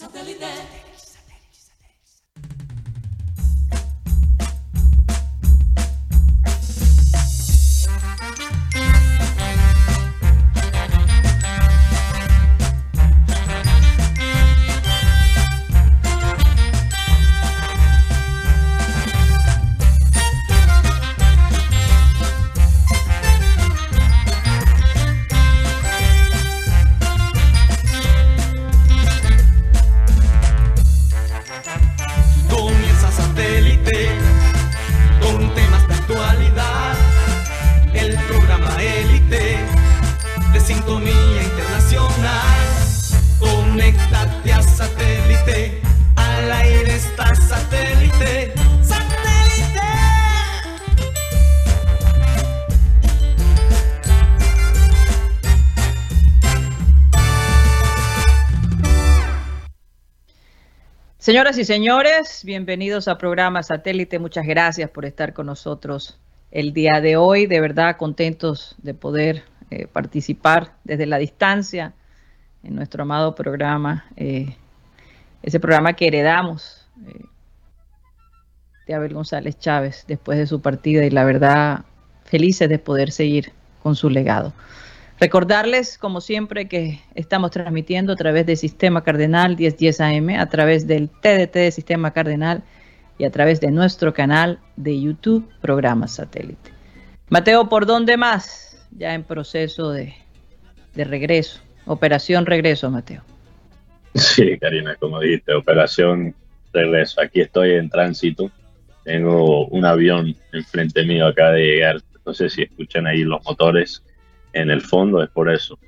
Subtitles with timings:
[0.00, 1.09] Satellite.
[61.30, 64.18] Señoras y señores, bienvenidos a programa Satélite.
[64.18, 66.18] Muchas gracias por estar con nosotros
[66.50, 67.46] el día de hoy.
[67.46, 71.94] De verdad, contentos de poder eh, participar desde la distancia
[72.64, 74.56] en nuestro amado programa, eh,
[75.44, 77.24] ese programa que heredamos eh,
[78.88, 81.84] de Abel González Chávez después de su partida y la verdad,
[82.24, 83.52] felices de poder seguir
[83.84, 84.52] con su legado.
[85.20, 90.86] Recordarles, como siempre, que estamos transmitiendo a través del Sistema Cardenal 1010 AM, a través
[90.86, 92.62] del TDT de Sistema Cardenal
[93.18, 96.70] y a través de nuestro canal de YouTube, Programa Satélite.
[97.28, 98.82] Mateo, ¿por dónde más?
[98.92, 100.14] Ya en proceso de,
[100.94, 103.22] de regreso, operación regreso, Mateo.
[104.14, 106.34] Sí, Karina, como dijiste, operación
[106.72, 107.20] regreso.
[107.20, 108.50] Aquí estoy en tránsito.
[109.04, 112.00] Tengo un avión enfrente mío acá de llegar.
[112.24, 114.02] No sé si escuchan ahí los motores
[114.52, 115.78] en el fondo, es por eso.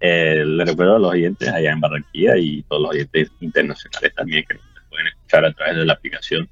[0.00, 4.44] Eh, le recuerdo a los oyentes allá en Barranquilla y todos los oyentes internacionales también
[4.48, 6.48] que nos pueden escuchar a través de la aplicación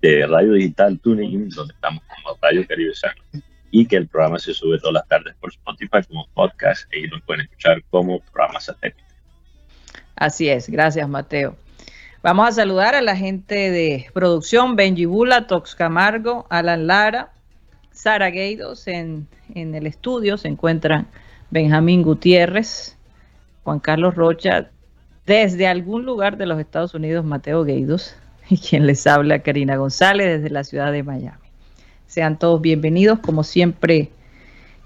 [0.00, 3.22] de Radio Digital Tuning, donde estamos como Radio Caribe Sano,
[3.70, 7.20] y que el programa se sube todas las tardes por Spotify como podcast y lo
[7.20, 9.02] pueden escuchar como programa satélite.
[10.14, 11.56] Así es, gracias Mateo.
[12.22, 17.32] Vamos a saludar a la gente de producción, Benji Bula, Tox Camargo, Alan Lara,
[17.96, 21.06] Sara Gueidos en, en el estudio se encuentran
[21.50, 22.98] Benjamín Gutiérrez,
[23.64, 24.68] Juan Carlos Rocha,
[25.24, 28.14] desde algún lugar de los Estados Unidos, Mateo Gueidos,
[28.50, 31.38] y quien les habla, Karina González, desde la ciudad de Miami.
[32.06, 34.10] Sean todos bienvenidos, como siempre,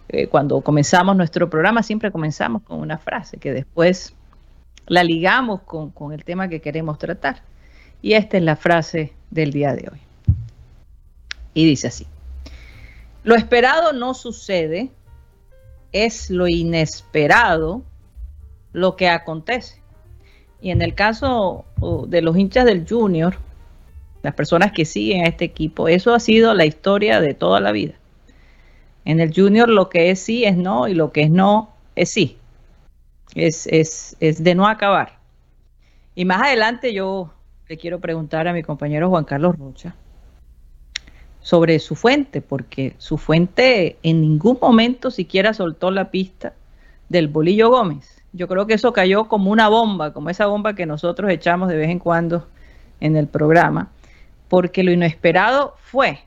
[0.09, 4.15] eh, cuando comenzamos nuestro programa, siempre comenzamos con una frase que después
[4.87, 7.43] la ligamos con, con el tema que queremos tratar.
[8.03, 10.01] Y esta es la frase del día de hoy.
[11.55, 12.07] Y dice así.
[13.23, 14.91] Lo esperado no sucede,
[15.93, 17.83] es lo inesperado
[18.73, 19.83] lo que acontece.
[20.63, 21.65] Y en el caso
[22.09, 23.37] de los hinchas del Junior,
[24.23, 27.73] las personas que siguen a este equipo, eso ha sido la historia de toda la
[27.73, 27.95] vida.
[29.05, 32.11] En el Junior lo que es sí es no y lo que es no es
[32.11, 32.39] sí.
[33.35, 35.19] Es, es, es de no acabar.
[36.15, 37.33] Y más adelante yo
[37.69, 39.95] le quiero preguntar a mi compañero Juan Carlos Rocha
[41.41, 46.53] sobre su fuente, porque su fuente en ningún momento siquiera soltó la pista
[47.09, 48.23] del Bolillo Gómez.
[48.33, 51.77] Yo creo que eso cayó como una bomba, como esa bomba que nosotros echamos de
[51.77, 52.47] vez en cuando
[53.01, 53.91] en el programa,
[54.49, 56.21] porque lo inesperado fue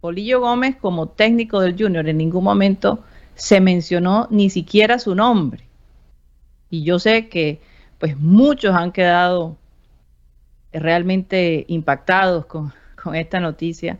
[0.00, 2.08] Bolillo Gómez como técnico del Junior.
[2.08, 3.02] En ningún momento
[3.34, 5.64] se mencionó ni siquiera su nombre.
[6.70, 7.60] Y yo sé que
[7.98, 9.56] pues muchos han quedado
[10.72, 13.98] realmente impactados con, con esta noticia.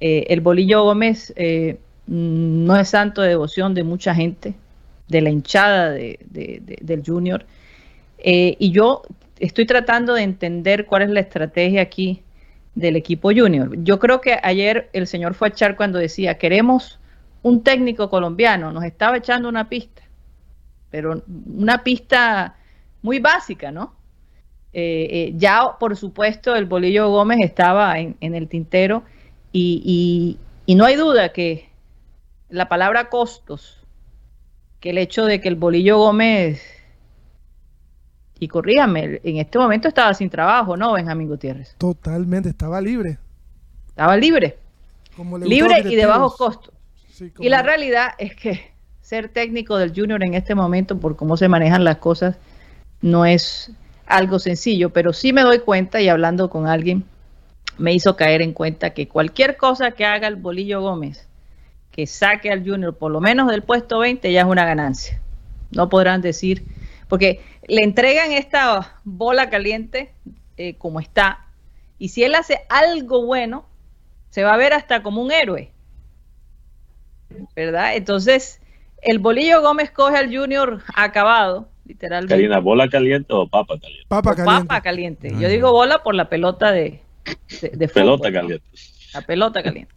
[0.00, 4.54] Eh, el Bolillo Gómez eh, no es santo de devoción de mucha gente,
[5.08, 7.44] de la hinchada del Junior.
[8.18, 9.02] Eh, y yo
[9.38, 12.22] estoy tratando de entender cuál es la estrategia aquí
[12.74, 13.70] del equipo Junior.
[13.84, 16.98] Yo creo que ayer el señor fue cuando decía, queremos
[17.42, 20.02] un técnico colombiano, nos estaba echando una pista,
[20.90, 22.56] pero una pista
[23.02, 23.94] muy básica, ¿no?
[24.72, 29.02] Ya, por supuesto, el Bolillo Gómez estaba en, el tintero
[29.52, 30.38] y,
[30.68, 31.68] no hay duda que
[32.48, 33.78] la palabra costos,
[34.80, 36.62] que el hecho de que el Bolillo Gómez,
[38.38, 41.74] y corríjame, en este momento estaba sin trabajo, ¿no, Benjamín Gutiérrez?
[41.76, 43.18] Totalmente, estaba libre.
[43.88, 44.58] Estaba libre.
[45.44, 46.72] libre y de bajo costo.
[47.38, 51.48] y la realidad es que ser técnico del Junior en este momento, por cómo se
[51.48, 52.36] manejan las cosas,
[53.02, 53.72] no es
[54.06, 57.04] algo sencillo, pero sí me doy cuenta y hablando con alguien
[57.80, 61.28] me hizo caer en cuenta que cualquier cosa que haga el Bolillo Gómez,
[61.90, 65.20] que saque al Junior por lo menos del puesto 20, ya es una ganancia.
[65.70, 66.64] No podrán decir,
[67.08, 70.12] porque le entregan esta bola caliente
[70.58, 71.46] eh, como está,
[71.98, 73.66] y si él hace algo bueno,
[74.28, 75.72] se va a ver hasta como un héroe,
[77.56, 77.96] ¿verdad?
[77.96, 78.60] Entonces,
[79.00, 82.34] el Bolillo Gómez coge al Junior acabado, literalmente.
[82.34, 84.06] Karina, ¿bola caliente o papa caliente?
[84.08, 84.66] Papa caliente.
[84.66, 85.32] Papa caliente.
[85.38, 87.00] Yo digo bola por la pelota de,
[87.60, 88.64] de, Pelota caliente.
[89.14, 89.94] La pelota caliente.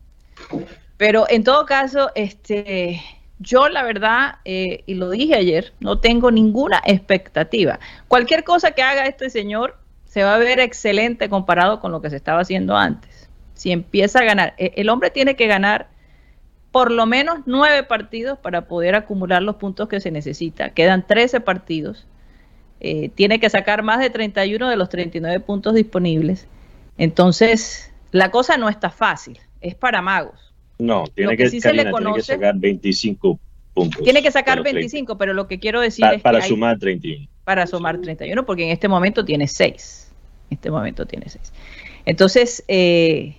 [0.97, 3.01] Pero en todo caso, este,
[3.39, 7.79] yo la verdad, eh, y lo dije ayer, no tengo ninguna expectativa.
[8.07, 12.09] Cualquier cosa que haga este señor se va a ver excelente comparado con lo que
[12.09, 13.29] se estaba haciendo antes.
[13.53, 15.87] Si empieza a ganar, e, el hombre tiene que ganar
[16.71, 20.69] por lo menos nueve partidos para poder acumular los puntos que se necesita.
[20.69, 22.07] Quedan 13 partidos.
[22.79, 26.47] Eh, tiene que sacar más de 31 de los 39 puntos disponibles.
[26.97, 30.53] Entonces, la cosa no está fácil, es para magos.
[30.79, 33.39] No, tiene que, sacar 25
[33.73, 34.03] puntos.
[34.03, 37.27] Tiene que sacar 25, pero lo que quiero decir es para sumar 31.
[37.43, 40.11] Para sumar 31, porque en este momento tiene 6.
[40.49, 41.53] En este momento tiene 6.
[42.05, 43.37] Entonces, eh,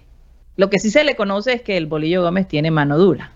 [0.56, 3.32] lo que sí se le conoce es que el Bolillo Gómez tiene mano dura.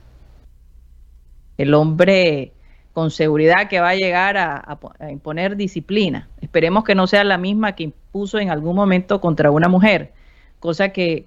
[1.57, 2.53] El hombre
[2.99, 4.77] con seguridad que va a llegar a,
[5.09, 6.29] imponer disciplina.
[6.41, 10.15] Esperemos que no sea la misma que impuso en algún momento contra una mujer,
[10.59, 11.25] cosa que,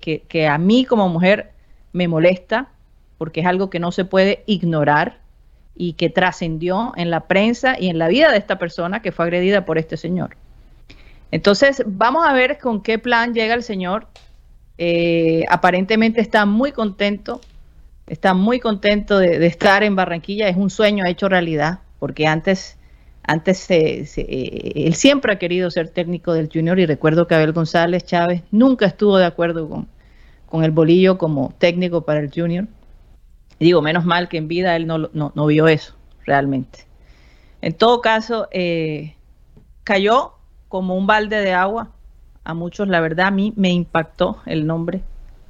[0.51, 1.53] a mí como mujer
[1.93, 2.67] me molesta
[3.17, 5.19] porque es algo que no se puede ignorar
[5.73, 9.23] y que trascendió en la prensa y en la vida de esta persona que fue
[9.23, 10.35] agredida por este señor.
[11.31, 14.09] Entonces, vamos a ver con qué plan llega el señor
[14.77, 17.39] eh, aparentemente está muy contento,
[18.07, 22.77] está muy contento de, estar en Barranquilla, es un sueño hecho realidad, porque antes,
[23.23, 24.05] antes eh,
[24.75, 28.85] él siempre ha querido ser técnico del Junior y recuerdo que Abel González Chávez nunca
[28.85, 29.87] estuvo de acuerdo con,
[30.47, 32.67] con el bolillo como técnico para el Junior.
[33.61, 35.95] Digo, menos mal que en vida él no, no, vio eso
[36.25, 36.79] realmente.
[37.61, 39.15] En todo caso, eh,
[39.83, 40.33] cayó
[40.67, 41.91] como un balde de agua
[42.43, 45.03] a muchos, la verdad, a mí me impactó el nombre.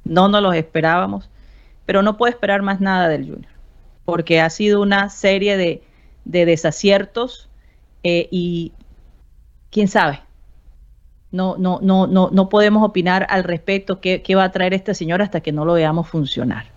[0.04, 1.31] No nos los esperábamos,
[1.92, 3.52] pero no puedo esperar más nada del Junior,
[4.06, 5.84] porque ha sido una serie de,
[6.24, 7.50] desaciertos
[8.04, 8.72] eh, y
[9.72, 10.22] quién sabe.
[11.34, 15.22] No, no, no, no, no podemos opinar al respecto qué, va a traer este señor
[15.22, 16.68] hasta que no lo veamos funcionar.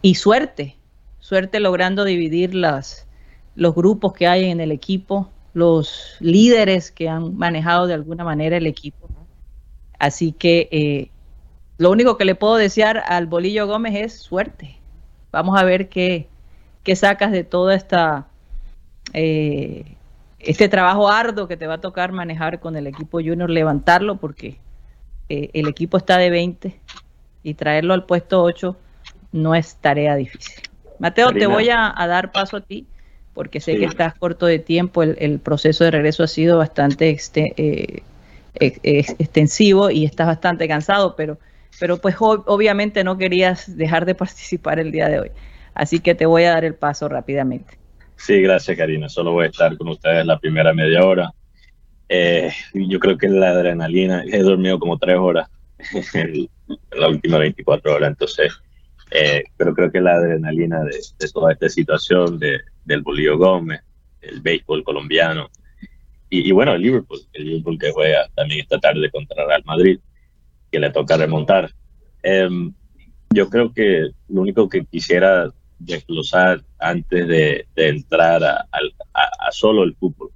[0.00, 0.76] Y suerte,
[1.18, 7.86] suerte logrando dividir los grupos que hay en el equipo, los líderes que han manejado
[7.86, 9.10] de alguna manera el equipo.
[9.98, 11.10] Así que eh,
[11.78, 14.76] lo único que le puedo desear al Bolillo Gómez es suerte.
[15.32, 16.28] Vamos a ver qué,
[16.82, 18.26] qué sacas de todo esta,
[19.12, 19.96] eh,
[20.38, 24.58] este trabajo arduo que te va a tocar manejar con el equipo junior, levantarlo porque
[25.28, 26.80] eh, el equipo está de 20
[27.42, 28.76] y traerlo al puesto 8
[29.32, 30.62] no es tarea difícil.
[30.98, 32.86] Mateo, te voy a dar paso a ti
[33.36, 38.02] porque sé que estás corto de tiempo, el, proceso de regreso ha sido bastante eh,
[38.54, 41.36] extensivo y estás bastante cansado, pero,
[41.78, 45.30] pero pues obviamente no querías dejar de participar el día de hoy.
[45.74, 47.78] Así que te voy a dar el paso rápidamente.
[48.16, 49.08] Sí, gracias Karina.
[49.08, 51.30] Solo voy a estar con ustedes la primera media hora.
[52.08, 55.48] Eh, yo creo que la adrenalina, he dormido como tres horas
[56.14, 56.48] en
[56.92, 58.52] la última 24 horas, entonces
[59.10, 60.98] eh, pero creo que la adrenalina de,
[61.32, 63.80] toda esta situación de, del Bolío Gómez,
[64.20, 65.48] el béisbol colombiano
[66.28, 70.00] y, bueno, el Liverpool, el Liverpool que juega también esta tarde contra Real Madrid,
[70.78, 71.70] le toca remontar.
[72.22, 72.72] Em,
[73.30, 78.68] yo creo que lo único que quisiera desglosar antes de, entrar a,
[79.50, 80.30] solo el fútbol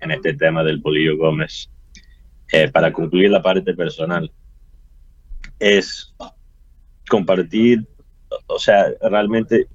[0.00, 1.70] en este tema del Bolillo Gómez,
[2.52, 4.30] eh, para concluir la parte personal,
[5.58, 6.14] es
[7.08, 7.86] compartir,
[8.46, 9.66] o sea, realmente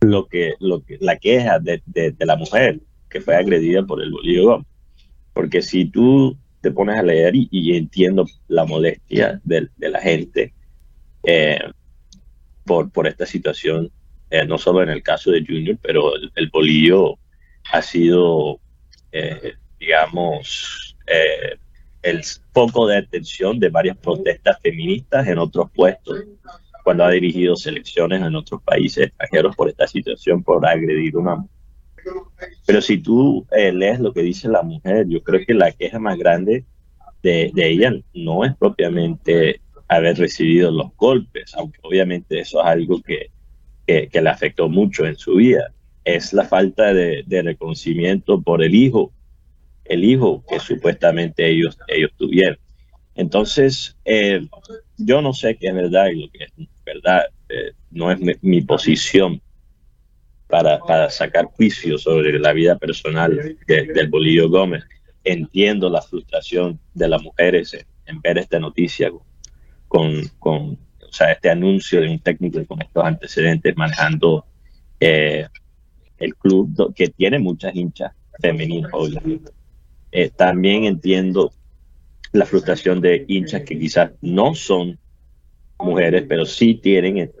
[0.00, 1.82] lo que, lo la queja de,
[2.18, 4.64] la mujer que fue agredida por el bolillo
[5.32, 10.54] Porque si tú te pones a leer y, entiendo la molestia de, la gente
[11.24, 11.58] eh,
[12.64, 13.90] por, por esta situación,
[14.30, 17.18] eh, no solo en el caso de Junior, pero el, bolillo
[17.72, 18.60] ha sido,
[19.10, 20.96] eh, digamos,
[22.02, 26.24] el foco de atención de varias protestas feministas en otros puestos
[26.84, 31.36] cuando ha dirigido selecciones en otros países extranjeros por esta situación, por agredir a una
[31.36, 31.61] mujer.
[32.66, 35.98] Pero si tú eh, lees lo que dice la mujer, yo creo que la queja
[35.98, 36.64] más grande
[37.22, 43.30] de, ella no es propiamente haber recibido los golpes, aunque obviamente eso es algo que,
[43.86, 45.72] que, le afectó mucho en su vida,
[46.04, 49.12] es la falta de, de, reconocimiento por el hijo,
[49.84, 52.58] el hijo que supuestamente ellos, ellos tuvieron.
[53.14, 54.46] Entonces, eh,
[54.96, 56.52] yo no sé qué es verdad y lo que es
[56.84, 59.40] verdad eh, no es mi, posición
[60.52, 64.84] para, sacar juicio sobre la vida personal del Bolillo Gómez.
[65.24, 69.10] Entiendo la frustración de las mujeres en, ver esta noticia
[69.88, 74.44] con, con o sea, este anuncio de un técnico con estos antecedentes manejando
[75.00, 75.46] eh,
[76.18, 78.92] el club que tiene muchas hinchas femeninas,
[80.10, 81.50] eh, también entiendo
[82.32, 84.98] la frustración de hinchas que quizás no son
[85.78, 87.32] mujeres, pero sí tienen,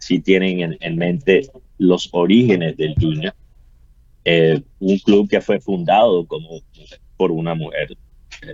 [0.00, 3.34] sí tienen en, mente los orígenes del Junior.
[4.24, 6.60] Eh, un club que fue fundado como
[7.16, 7.96] por una mujer,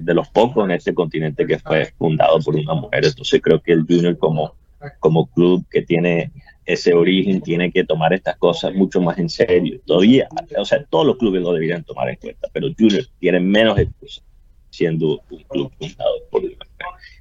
[0.01, 3.05] de los pocos en este continente que fue fundado por una mujer.
[3.05, 4.55] Entonces creo que el Junior como,
[5.01, 6.31] como club que tiene
[6.65, 9.81] ese origen tiene que tomar estas cosas mucho más en serio.
[9.85, 13.79] Todavía, o sea, todos los clubes lo deberían tomar en cuenta, pero Junior tiene menos
[13.79, 14.25] excusas
[14.71, 16.67] siendo un club fundado por una mujer.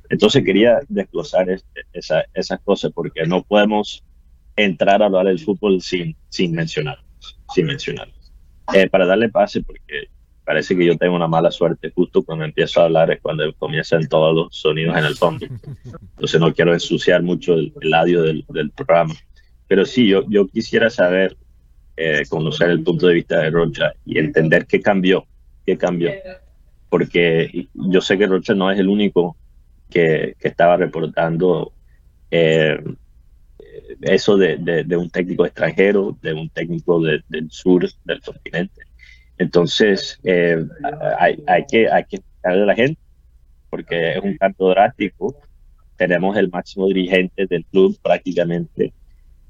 [0.10, 1.48] Entonces quería desglosar
[1.94, 4.04] esa, esas cosas porque no podemos
[4.64, 7.00] entrar a hablar del fútbol sin, sin mencionar,
[7.54, 8.10] sin mencionar.
[8.74, 10.08] Eh, para darle pase, porque
[10.44, 14.08] parece que yo tengo una mala suerte justo cuando empiezo a hablar es cuando comienzan
[14.08, 15.46] todos los sonidos en el fondo.
[15.46, 19.14] Entonces no quiero ensuciar mucho el, el audio del, del, programa.
[19.68, 21.38] Pero sí, yo, yo quisiera saber,
[21.98, 25.26] eh, conocer el punto de vista de Rocha y entender qué cambió,
[25.66, 26.12] qué cambió.
[26.90, 29.38] Porque yo sé que Rocha no es el único
[29.90, 31.74] que, que estaba reportando
[32.30, 32.82] eh,
[34.02, 38.82] eso de, de, un técnico extranjero, de un técnico del sur del continente.
[39.38, 40.64] Entonces, eh,
[41.18, 43.02] hay, hay, que, hay que explicarle a la gente,
[43.70, 45.36] porque es un cambio drástico.
[45.98, 48.94] Tenemos el máximo dirigente del club prácticamente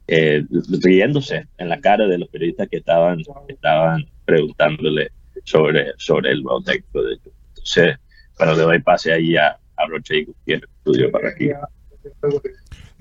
[0.08, 0.44] eh,
[0.82, 5.12] riéndose en la cara de los periodistas que estaban, estaban preguntándole
[5.44, 7.18] sobre, sobre el nuevo técnico de
[7.50, 7.98] Entonces,
[8.38, 11.50] bueno, le doy pase ahí a, a Roche y Gutiérrez, estudio para aquí.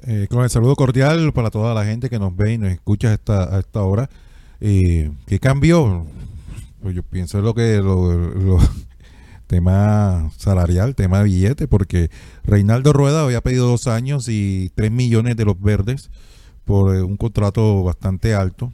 [0.07, 3.12] Eh, con el saludo cordial para toda la gente que nos ve y nos escucha
[3.12, 4.09] esta, a esta hora.
[4.61, 6.07] Eh, ¿Qué cambió?
[6.83, 8.59] Pues yo pienso lo que lo,
[9.47, 12.11] tema salarial, tema de billete, porque
[12.45, 16.11] Reinaldo Rueda había pedido dos años y tres millones de los verdes
[16.64, 18.73] por eh, un contrato bastante alto.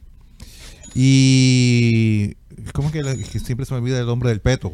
[0.95, 2.35] Y
[2.73, 4.71] ¿cómo que, que siempre se me olvida el nombre del peto?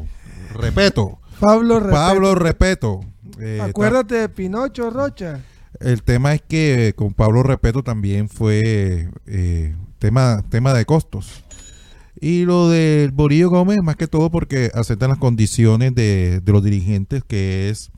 [0.54, 1.18] Repeto.
[1.40, 1.94] Pablo Repeto.
[1.94, 3.00] Pablo Repeto.
[3.40, 5.40] Eh, Acuérdate de Pinocho Rocha.
[5.80, 11.44] El tema es que con Pablo Repeto también fue eh, tema, tema de costos.
[12.20, 17.24] Y lo del Borillo Gómez, más que todo porque aceptan las condiciones de, los dirigentes,
[17.24, 17.90] que es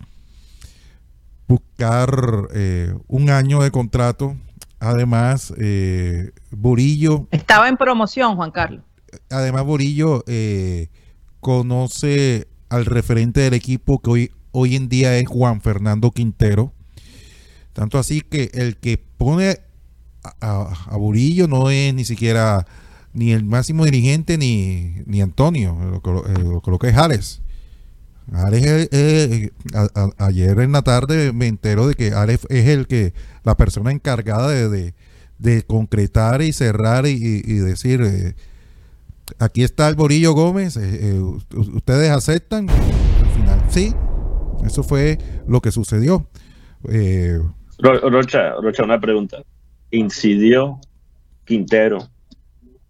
[1.46, 4.36] buscar eh, un año de contrato.
[4.80, 7.28] Además, eh, Borillo...
[7.30, 8.82] Estaba en promoción, Juan Carlos.
[9.30, 10.24] Además, Borillo
[11.40, 16.72] conoce al referente del equipo que hoy, hoy en día es Juan Fernando Quintero
[17.76, 19.58] tanto así que el que pone
[20.40, 22.66] a, Burillo no es ni siquiera
[23.12, 27.42] ni el máximo dirigente ni, ni Antonio, lo, que es Ares.
[28.32, 28.88] Ares
[30.16, 33.12] ayer en la tarde me entero de que Ares es el que,
[33.44, 34.94] la persona encargada de,
[35.38, 38.36] de, concretar y cerrar y, decir, eh,
[39.38, 42.70] aquí está el Borillo Gómez, eh, eh, ustedes aceptan.
[42.70, 43.94] Al final, sí,
[44.64, 46.26] eso fue lo que sucedió.
[47.78, 49.42] Rocha, Rocha, una pregunta.
[49.90, 50.78] ¿Incidió
[51.44, 51.98] Quintero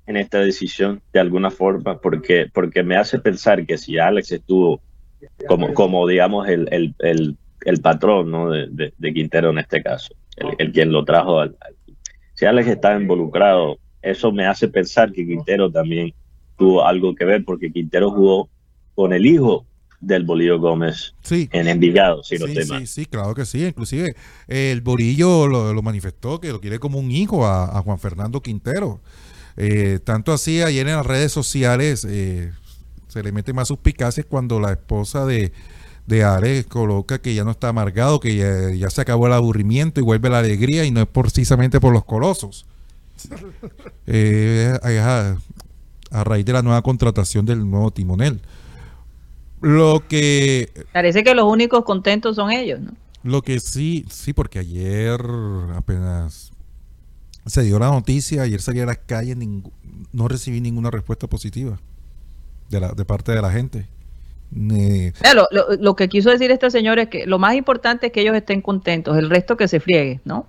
[0.07, 1.99] en esta decisión de alguna forma?
[2.01, 4.81] Porque, porque me hace pensar que si Alex estuvo
[5.49, 8.51] como, como digamos, el, el, el, el patrón ¿no?
[8.51, 10.15] de, de, Quintero en este caso,
[10.59, 11.57] el, quien lo trajo al,
[12.35, 16.15] Si Alex está involucrado, eso me hace pensar que Quintero también
[16.57, 18.49] tuvo algo que ver, porque Quintero jugó
[18.95, 19.66] con el hijo
[20.01, 23.65] del Bolillo Gómez en Envigado, si no sí, sí, sí, claro que sí.
[23.65, 24.15] Inclusive
[24.47, 29.01] el Bolillo lo, manifestó que lo quiere como un hijo a, Juan Fernando Quintero.
[29.57, 32.53] Eh, tanto así, ayer en las redes sociales eh,
[33.09, 35.53] se le mete más suspicacias cuando la esposa de,
[36.07, 38.37] de Ares coloca que ya no está amargado, que
[38.79, 42.05] ya, se acabó el aburrimiento y vuelve la alegría y no es precisamente por los
[42.05, 42.67] colosos.
[44.09, 44.79] Eh,
[46.13, 48.41] a raíz de la nueva contratación del nuevo timonel.
[49.61, 50.71] Lo que...
[50.93, 52.93] Parece que los únicos contentos son ellos, ¿no?
[53.23, 55.21] Lo que sí, sí, porque ayer
[55.75, 56.53] apenas
[57.47, 59.37] se dio la noticia, ayer salí a las calles,
[60.13, 61.79] no recibí ninguna respuesta positiva
[62.69, 63.89] de, la, de parte de la gente.
[64.53, 65.47] lo,
[65.81, 68.63] lo, que quiso decir este señor es que lo más importante es que ellos estén
[68.63, 70.47] contentos, el resto que se friegue, ¿no?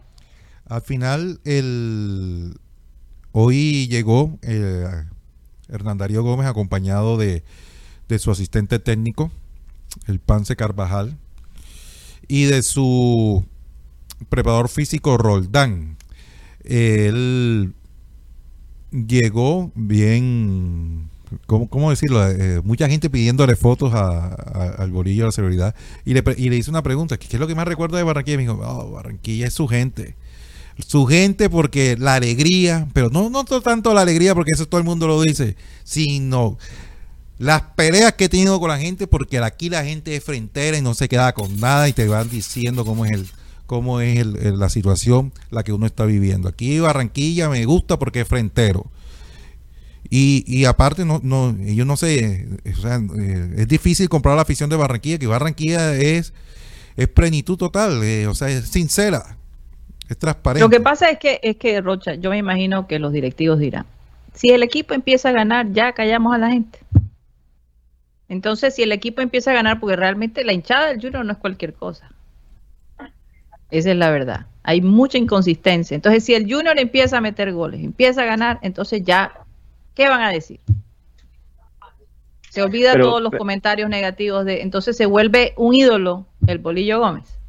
[0.67, 2.59] Al final, el
[3.31, 4.85] hoy llegó eh,
[5.69, 7.43] Hernandario Gómez acompañado de
[8.07, 9.31] de su asistente técnico,
[10.07, 11.17] el Pance Carvajal,
[12.27, 13.45] y de su
[14.29, 15.97] preparador físico Roldán.
[16.63, 17.73] Él
[18.91, 21.09] llegó bien,
[21.45, 22.27] ¿cómo, cómo decirlo?
[22.29, 24.27] Eh, mucha gente pidiéndole fotos a,
[24.77, 27.47] al bolillo de la seguridad y le, y le hice una pregunta, ¿qué es lo
[27.47, 28.37] que más recuerdo de Barranquilla?
[28.37, 30.15] Me dijo, oh, Barranquilla es su gente.
[30.85, 34.85] Su gente porque la alegría, pero no, no tanto la alegría porque eso todo el
[34.85, 36.59] mundo lo dice, sino
[37.39, 40.81] las peleas que he tenido con la gente porque aquí la gente es frentera y
[40.81, 43.27] no se queda con nada y te van diciendo cómo es el
[43.67, 46.47] cómo es la situación la que uno está viviendo.
[46.47, 48.89] Aquí Barranquilla me gusta porque es frentero.
[50.09, 52.47] Y, aparte, no, no, yo no sé,
[52.81, 56.33] sea, eh, es difícil comprar la afición de Barranquilla, que Barranquilla es,
[56.95, 59.35] es plenitud total, eh, o sea, es sincera,
[60.07, 60.63] es transparente.
[60.63, 63.85] Lo que pasa es que, es que, Rocha, yo me imagino que los directivos dirán,
[64.33, 66.79] si el equipo empieza a ganar, ya callamos a la gente.
[68.29, 71.37] Entonces, si el equipo empieza a ganar, porque realmente la hinchada del Junior no es
[71.37, 72.11] cualquier cosa.
[73.69, 74.47] Esa es la verdad.
[74.63, 75.95] Hay mucha inconsistencia.
[75.95, 79.33] Entonces, si el Junior empieza a meter goles, empieza a ganar, entonces ya,
[79.93, 80.59] ¿qué van a decir?
[82.49, 87.39] Se olvida todos los comentarios negativos de, entonces se vuelve un ídolo el Bolillo Gómez.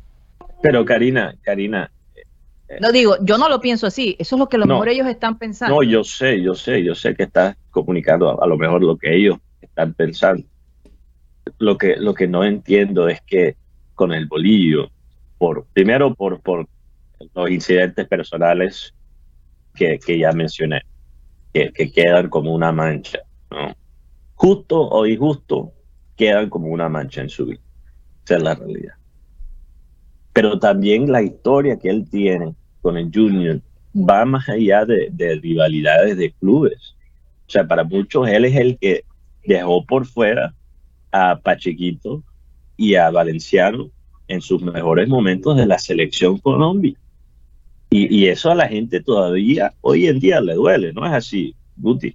[0.60, 1.90] Pero Karina, Karina.
[2.68, 4.88] Eh, no digo, yo no lo pienso así, eso es lo que a lo mejor
[4.88, 5.76] ellos están pensando.
[5.76, 9.16] No, yo sé, yo sé, yo sé que estás comunicando a, lo mejor lo que
[9.16, 10.44] ellos están pensando.
[11.58, 13.56] Lo que, lo que no entiendo es que
[13.94, 14.90] con el bolillo
[15.38, 16.68] por, primero por, por
[17.34, 18.94] los incidentes personales
[19.74, 20.82] que, que ya mencioné,
[21.52, 23.20] que, que, quedan como una mancha.
[24.34, 25.72] Justo o injusto,
[26.16, 27.60] quedan como una mancha en su vida.
[28.24, 28.94] Esa es la realidad.
[30.32, 33.60] Pero también la historia que él tiene con el Junior
[33.94, 36.94] va más allá de, de rivalidades de clubes.
[37.46, 39.04] O sea, para muchos él es el que
[39.44, 40.54] dejó por fuera
[41.12, 42.22] a Pachequito
[42.76, 43.90] y a Valenciano
[44.28, 46.94] en sus mejores momentos de la selección Colombia.
[47.90, 51.54] Y, y, eso a la gente todavía hoy en día le duele, ¿no es así,
[51.76, 52.14] Guti?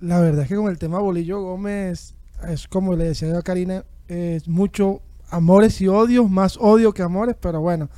[0.00, 2.16] La verdad es que con el tema Bolillo Gómez,
[2.48, 7.36] es como le decía a Karina, es mucho amores y odios, más odio que amores,
[7.40, 7.88] pero bueno,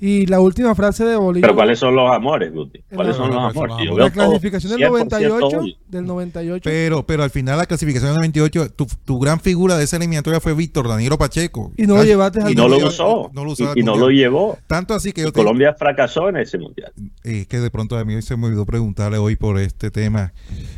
[0.00, 1.42] y la última frase de Bolillo.
[1.42, 2.80] Pero ¿cuáles son los amores, Guti?
[2.94, 3.76] ¿Cuáles son los amores?
[3.94, 6.62] la clasificación del 98, del 98.
[6.64, 10.40] Pero, pero al final la clasificación del 98, tu, tu gran figura de esa eliminatoria
[10.40, 11.72] fue Víctor Danilo Pacheco.
[11.76, 13.30] Y no lo llevaste Y no lo usó.
[13.76, 14.56] y, no lo llevó.
[14.66, 16.92] Tanto así que Colombia fracasó en ese mundial.
[17.22, 20.32] Es que de pronto a mí se me olvidó preguntarle hoy por este tema.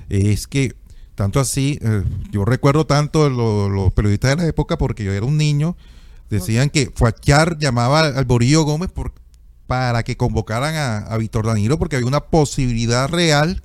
[0.09, 0.73] Es que
[1.15, 5.37] tanto así, eh, yo recuerdo tanto los periodistas de la época porque yo era un
[5.37, 5.77] niño
[6.33, 8.91] Decían que Fuachar llamaba al Borillo Gómez
[9.67, 13.63] para que convocaran a, Víctor Danilo porque había una posibilidad real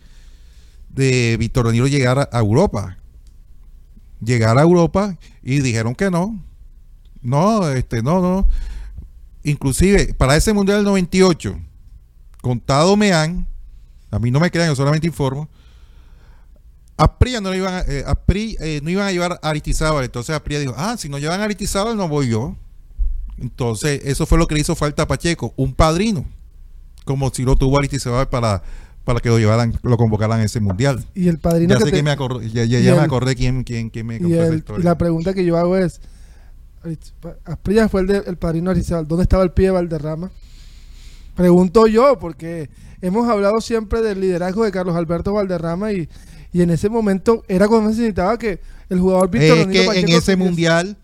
[0.89, 2.97] de Víctor Danilo llegar a, Europa.
[4.19, 6.43] Llegar a Europa y dijeron que no.
[7.21, 8.49] No, este, no, no.
[9.43, 11.57] Inclusive, para ese Mundial del 98,
[12.41, 13.47] contado me han,
[14.11, 15.47] a mí no me crean, yo solamente informo,
[16.97, 18.03] a no, iban a, eh,
[18.59, 20.03] eh, no iban a llevar a Aristizábal.
[20.03, 22.55] Entonces a dijo, ah, si no llevan a Aristizábal no voy yo.
[23.37, 26.25] Entonces eso fue lo que le hizo falta a Pacheco, un padrino,
[27.05, 28.63] como si lo tuvo Aristizábal para,
[29.03, 31.05] para que lo llevaran, lo convocaran a ese mundial.
[31.13, 34.07] Y el padrino ya sé que me acordé, ya, ya, me acordé quién, quién, quién
[34.07, 36.01] me y, el, y la pregunta que yo hago es,
[37.45, 40.31] Asprilla fue el, de, el padrino Aristizábal, ¿dónde estaba el pie de Valderrama?
[41.35, 46.09] Pregunto yo, porque hemos hablado siempre del liderazgo de Carlos Alberto Valderrama y
[46.57, 50.35] y en ese momento era cuando necesitaba que el jugador Víctor Es que en ese
[50.35, 50.97] mundial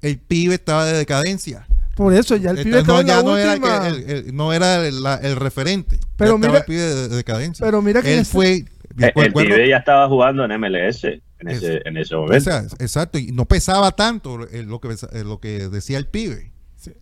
[0.00, 1.66] el pibe estaba de decadencia.
[1.94, 5.98] Por eso, ya el pibe estaba no, ya Era el, no era el, referente.
[6.16, 7.66] Pero mira, el pibe de, decadencia.
[7.66, 8.64] Pero mira que él fue.
[8.96, 12.50] El, el pibe ya estaba jugando en MLS en, ese, en ese momento.
[12.78, 16.50] exacto, y no pesaba tanto lo que, lo que decía el pibe.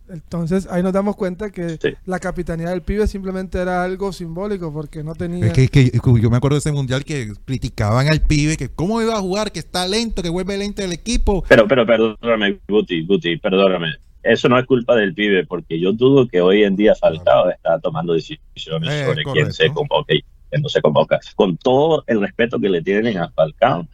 [0.09, 5.03] Entonces ahí nos damos cuenta que la capitanía del pibe simplemente era algo simbólico porque
[5.03, 5.47] no tenía...
[5.47, 9.15] Es que, yo me acuerdo de ese mundial que criticaban al pibe, que cómo iba
[9.15, 11.43] a jugar, que está lento, que vuelve lento el equipo.
[11.47, 13.93] Pero, pero perdóname, Guti, Guti, perdóname.
[14.23, 17.79] Eso no es culpa del pibe, porque yo dudo que hoy en día Falcao está
[17.79, 21.19] tomando decisiones eh, sobre quién se convoca y quién no se convoca.
[21.35, 23.87] Con todo el respeto que le tienen a Falcao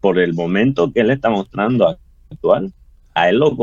[0.00, 1.98] por el momento que él está mostrando
[2.30, 2.72] actual
[3.14, 3.56] a él lo,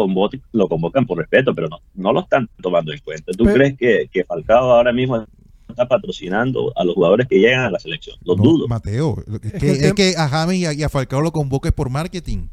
[0.54, 3.32] lo convocan por respeto, pero no, no lo están tomando en cuenta.
[3.34, 5.26] ¿Tú crees que, que Falcao ahora mismo
[5.68, 8.16] está patrocinando a los jugadores que llegan a la selección?
[8.24, 8.68] Lo dudo.
[8.68, 12.48] Mateo, es que, a James y a, Falcao lo convoques por marketing.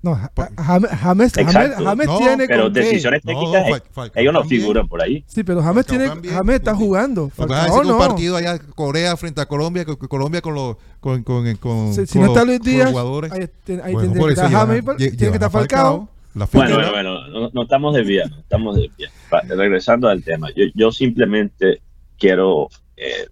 [0.00, 3.82] No, James, James, tiene pero decisiones técnicas
[4.14, 5.24] ellos no figuran por ahí.
[5.26, 7.28] Sí, pero James tiene James está jugando.
[7.30, 7.94] Falcao no.
[7.94, 12.26] un partido allá Corea frente a Colombia, Colombia con los con con, con, si, no
[12.26, 13.50] está Luis Díaz, ahí,
[13.82, 16.08] ahí tendría que estar James, tiene que estar Falcao
[16.52, 19.16] bueno, bueno, bueno, no, estamos desviando, estamos desviando.
[19.56, 21.80] Regresando al tema, yo, yo simplemente
[22.18, 23.28] quiero eh,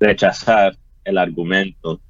[0.00, 2.00] rechazar el argumento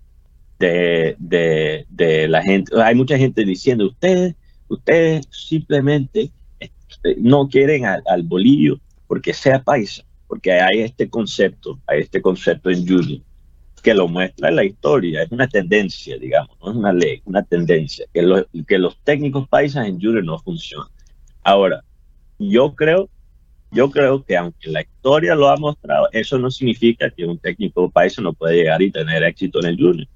[0.58, 2.80] de, de, de la gente.
[2.80, 4.34] Hay mucha gente diciendo, ustedes,
[4.68, 11.78] ustedes simplemente este, no quieren al, al bolillo porque sea paisa, porque hay este concepto,
[11.86, 13.22] hay este concepto en Junior
[13.82, 18.06] que lo muestra la historia, es una tendencia, digamos, no es una ley, una tendencia,
[18.14, 20.88] que, lo, que los técnicos paisas en Junior no funcionan.
[21.42, 21.82] Ahora,
[22.38, 23.10] yo creo,
[23.72, 27.90] yo creo que aunque la historia lo ha mostrado, eso no significa que un técnico
[27.90, 30.08] paisa no puede llegar y tener éxito en el Junior.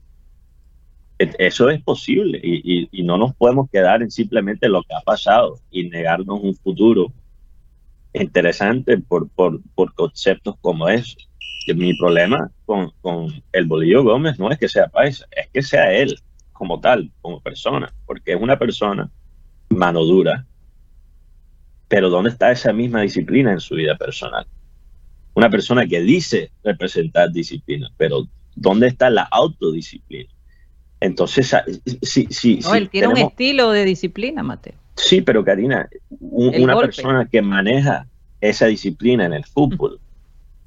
[1.18, 5.58] Eso es posible y, y, no nos podemos quedar en simplemente lo que ha pasado
[5.70, 7.10] y negarnos un futuro
[8.12, 11.16] interesante por, por, por conceptos como eso.
[11.66, 15.62] Que mi problema con, con, el Bolillo Gómez no es que sea paisa, es que
[15.62, 16.16] sea él
[16.52, 19.10] como tal, como persona, porque es una persona
[19.68, 20.46] mano dura.
[21.88, 24.46] Pero ¿dónde está esa misma disciplina en su vida personal?
[25.34, 30.30] Una persona que dice representar disciplina, pero ¿dónde está la autodisciplina?
[31.00, 31.54] Entonces,
[32.02, 32.60] sí, sí.
[32.62, 33.24] No, él tiene tenemos...
[33.24, 34.74] un estilo de disciplina, Mateo.
[34.96, 35.88] Sí, pero Karina,
[36.20, 36.88] un, una golpe.
[36.88, 38.06] persona que maneja
[38.40, 40.00] esa disciplina en el fútbol,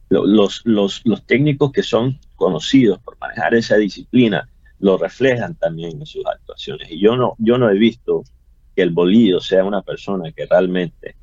[0.10, 6.06] los, los, los técnicos que son conocidos por manejar esa disciplina lo reflejan también en
[6.06, 6.90] sus actuaciones.
[6.90, 8.24] Y yo no, yo no he visto
[8.76, 11.16] que el bolillo sea una persona que realmente,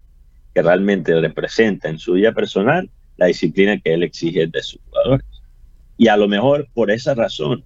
[0.54, 5.26] que realmente representa en su vida personal la disciplina que él exige de sus jugadores.
[5.96, 7.64] Y a lo mejor por esa razón,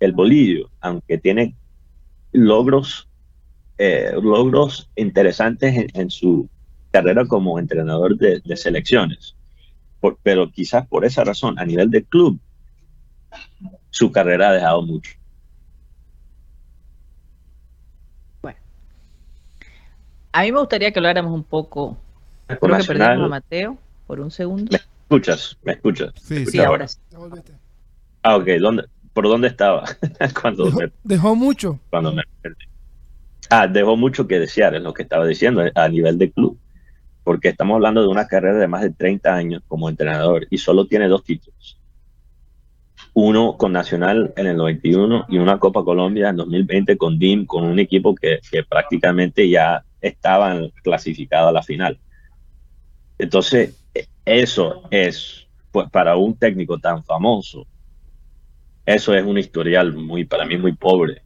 [0.00, 1.54] el bolillo, aunque tiene
[2.32, 3.08] logros,
[3.76, 6.48] eh, logros interesantes en, su
[6.90, 9.35] carrera como entrenador de selecciones,
[10.00, 12.38] por, pero quizás por esa razón, a nivel de club,
[13.90, 15.12] su carrera ha dejado mucho.
[18.42, 18.58] Bueno,
[20.32, 21.96] a mí me gustaría que habláramos un poco.
[22.46, 24.70] Creo que perdimos a Mateo por un segundo.
[24.70, 25.56] ¿Me escuchas?
[25.62, 26.12] ¿Me escuchas?
[26.22, 26.98] Sí, ¿Me sí ahora sí.
[28.22, 28.46] Ah, ok.
[28.60, 29.84] ¿Dónde, ¿Por dónde estaba?
[30.40, 31.80] cuando dejó, me, dejó, mucho.
[31.90, 32.66] Cuando me perdí.
[33.48, 36.58] Ah, dejó mucho que desear, es lo que estaba diciendo a nivel de club
[37.26, 40.86] porque estamos hablando de una carrera de más de 30 años como entrenador y solo
[40.86, 41.76] tiene dos títulos.
[43.14, 47.64] Uno con Nacional en el 91 y una Copa Colombia en 2020 con DIM, con
[47.64, 51.98] un equipo que, que prácticamente ya estaban clasificados a la final.
[53.18, 53.76] Entonces,
[54.24, 57.66] eso es, pues para un técnico tan famoso,
[58.84, 61.25] eso es un historial muy, para mí, muy pobre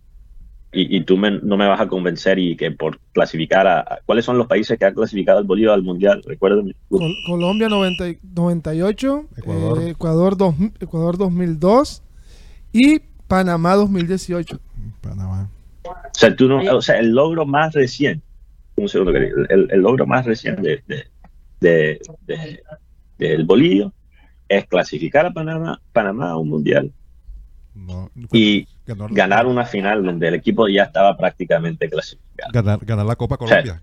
[0.73, 3.99] y, y, tú me, no me vas a convencer y que por clasificar a, a,
[4.07, 6.23] ¿Cuáles son los países que han clasificado al Bolívar al Mundial?
[6.25, 6.75] Recuérdame.
[6.89, 9.83] Col Colombia 90, 98, Ecuador.
[9.83, 12.03] Eh, Ecuador, dos, Ecuador 2002
[12.73, 14.61] y Panamá 2018.
[15.01, 15.51] Panamá.
[15.85, 18.25] O sea, tú no, o sea, el logro más reciente,
[18.77, 21.07] un segundo, el, el, el logro más reciente de, de,
[21.61, 22.63] de, de,
[23.19, 23.93] del Bolillo
[24.49, 26.93] es clasificar a Panamá, Panamá a un Mundial.
[27.75, 32.51] No, y ganar, ganar, una final donde el equipo ya estaba prácticamente clasificado.
[32.53, 33.61] Ganar, ganar la Copa Colombia.
[33.61, 33.83] O sea,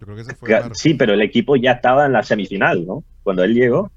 [0.00, 3.04] Yo creo que ese fue sí, pero el equipo ya estaba en la semifinal, ¿no?
[3.22, 3.90] Cuando él llegó.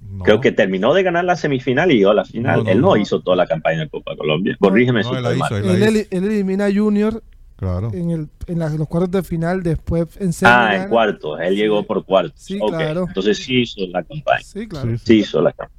[0.00, 0.24] No.
[0.24, 2.64] Creo que terminó de ganar la semifinal y llegó a la final.
[2.64, 4.56] No, él no, hizo toda la campaña de Copa Colombia.
[4.58, 5.52] Corrígeme si estoy mal.
[5.52, 7.22] Él, él, él, elimina a Junior
[7.56, 7.90] claro.
[7.92, 11.38] en, el, en la, los cuartos de final, después en Ah, en cuartos.
[11.40, 11.56] Él sí.
[11.56, 12.40] llegó por cuartos.
[12.40, 12.78] Sí, okay.
[12.78, 13.04] claro.
[13.06, 14.42] Entonces sí hizo la campaña.
[14.42, 14.96] Sí, claro.
[14.98, 15.77] Sí, hizo la campaña.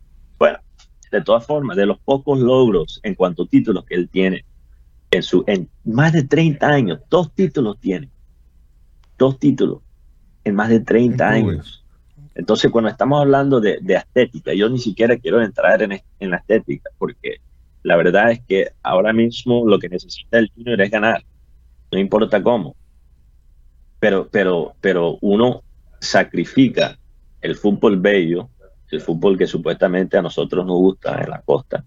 [1.12, 4.45] De todas formas, de los pocos logros en cuanto a títulos que él tiene,
[5.12, 8.10] en, su, en más de 30 años, dos títulos tiene.
[9.17, 9.80] Dos títulos
[10.43, 11.84] en más de 30 años.
[12.36, 16.38] Entonces, cuando estamos hablando de, de, estética, yo ni siquiera quiero entrar en, en la
[16.38, 17.41] estética, porque
[17.84, 21.24] la verdad es que ahora mismo lo que necesita el Junior es ganar,
[21.91, 22.76] no importa cómo.
[24.00, 25.63] Pero, pero, pero uno
[26.00, 26.98] sacrifica
[27.41, 28.50] el fútbol bello
[28.91, 31.84] el fútbol que supuestamente a nosotros nos gusta en la costa,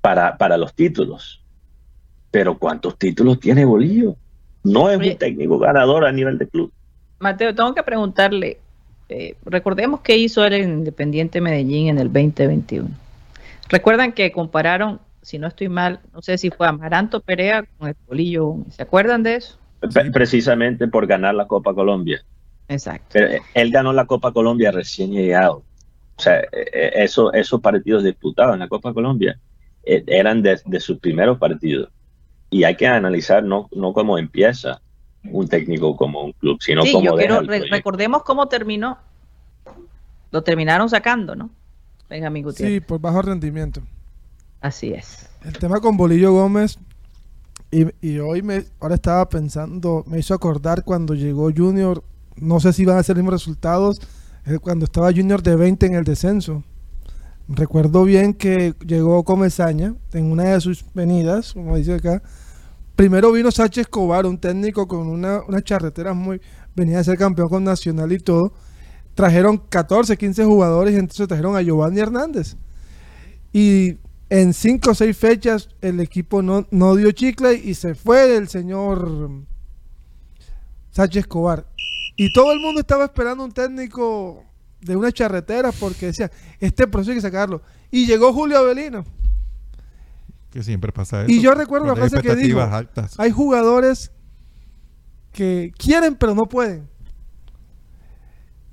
[0.00, 1.42] para, para los títulos.
[2.30, 4.16] Pero ¿cuántos títulos tiene Bolillo?
[4.64, 6.72] No es un técnico ganador a nivel de club.
[7.18, 8.58] Mateo, tengo que preguntarle,
[9.08, 12.88] eh, recordemos qué hizo él en Independiente Medellín en el 2021.
[13.68, 17.96] Recuerdan que compararon, si no estoy mal, no sé si fue Amaranto Perea con el
[18.06, 19.58] Bolillo, ¿se acuerdan de eso?
[20.12, 22.24] Precisamente por ganar la Copa Colombia.
[22.72, 23.08] Exacto.
[23.12, 25.62] Pero él ganó la Copa Colombia recién llegado.
[26.16, 29.38] O sea, eso, esos partidos disputados en la Copa Colombia
[29.84, 31.90] eh, eran de, de, sus primeros partidos.
[32.50, 34.80] Y hay que analizar no, no cómo empieza
[35.24, 38.98] un técnico como un club, sino sí, cómo yo quiero, re recordemos cómo terminó.
[40.30, 41.50] Lo terminaron sacando, ¿no?
[42.08, 42.74] Benjamín Gutiérrez.
[42.74, 43.82] Sí, por bajo rendimiento.
[44.60, 45.28] Así es.
[45.44, 46.78] El tema con Bolillo Gómez
[47.70, 52.04] y, y, hoy me ahora estaba pensando, me hizo acordar cuando llegó Junior
[52.36, 54.00] no sé si van a ser los mismos resultados
[54.60, 56.64] cuando estaba Junior de 20 en el descenso.
[57.48, 62.22] Recuerdo bien que llegó Comesaña en una de sus venidas, como dice acá.
[62.96, 66.40] Primero vino Sánchez Escobar, un técnico con una, unas charreteras muy.
[66.74, 68.52] venía a ser campeón con Nacional y todo.
[69.14, 72.56] Trajeron 14, 15 jugadores y entonces trajeron a Giovanni Hernández.
[73.52, 73.98] Y
[74.30, 78.48] en 5 o 6 fechas el equipo no, no dio chicle y se fue el
[78.48, 79.30] señor
[80.92, 81.66] Sánchez Escobar.
[82.16, 84.44] Y todo el mundo estaba esperando un técnico
[84.80, 87.62] de una charretera porque decía, este proceso hay que sacarlo.
[87.90, 89.04] Y llegó Julio Avelino.
[90.50, 91.30] Que siempre pasa eso.
[91.32, 93.18] Y yo recuerdo la frase que dijo, altas.
[93.18, 94.10] hay jugadores
[95.32, 96.88] que quieren pero no pueden.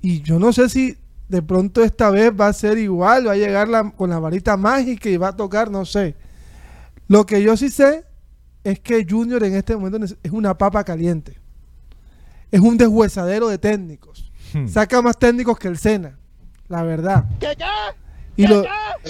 [0.02, 0.96] Y yo no sé si
[1.28, 4.56] de pronto esta vez va a ser igual, va a llegar la- con la varita
[4.56, 6.16] mágica y va a tocar, no sé.
[7.08, 8.04] Lo que yo sí sé
[8.64, 11.39] es que Junior en este momento es una papa caliente.
[12.50, 14.30] Es un deshuesadero de técnicos.
[14.52, 14.66] Hmm.
[14.66, 16.18] Saca más técnicos que el Sena,
[16.68, 17.24] la verdad.
[18.36, 18.64] Y lo,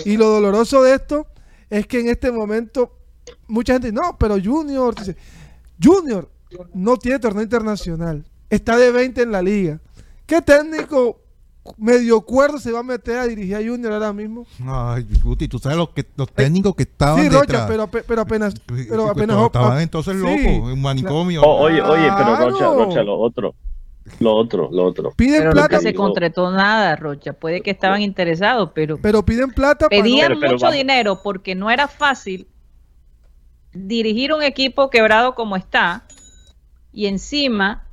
[0.04, 1.26] y lo doloroso de esto
[1.68, 2.98] es que en este momento
[3.46, 5.16] mucha gente dice, no, pero Junior, dice,
[5.82, 6.28] Junior
[6.74, 9.80] no tiene torneo internacional, está de 20 en la liga.
[10.26, 11.20] ¿Qué técnico
[11.76, 14.46] medio cuerdo se va a meter a dirigir a Junior ahora mismo?
[14.66, 17.46] Ay, Guti, tú sabes los, que, los técnicos que estaban Sí, detrás.
[17.46, 21.42] Rocha, pero, ape- pero apenas, Sí, pero sí, apenas estaban entonces sí, locos, en manicomio.
[21.42, 22.64] Oh, oye, oye, pero Rocha.
[22.66, 23.54] Rocha, lo otro,
[24.20, 25.12] lo otro, lo otro.
[25.16, 27.34] piden Pero plata, nunca se concretó nada, Rocha.
[27.34, 31.20] Puede que estaban interesados, pero pero piden plata para no- pedían Pero- pero mucho dinero
[31.22, 32.48] porque no era fácil
[33.72, 36.04] dirigir un equipo quebrado como está
[36.92, 37.84] y encima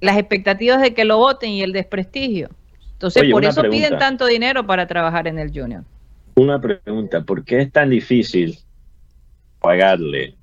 [0.00, 2.50] las expectativas de que lo voten y el desprestigio.
[2.92, 5.84] Entonces, Oye, por eso piden tanto dinero para trabajar en el Junior.
[6.36, 8.58] Una pregunta, ¿por qué es tan difícil
[9.60, 10.34] pagarle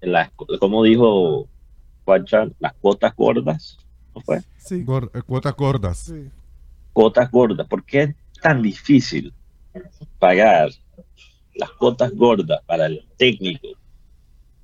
[0.00, 0.30] las,
[0.60, 1.48] como dijo
[2.04, 3.78] Guacha, las cuotas gordas?
[4.14, 4.40] ¿No fue?
[4.56, 5.98] sí, Gor- eh, cuotas gordas.
[5.98, 6.30] sí.
[6.92, 7.66] Cuotas gordas.
[7.66, 9.32] ¿Por qué es tan difícil
[10.18, 10.70] pagar
[11.54, 13.68] las cuotas gordas para el técnico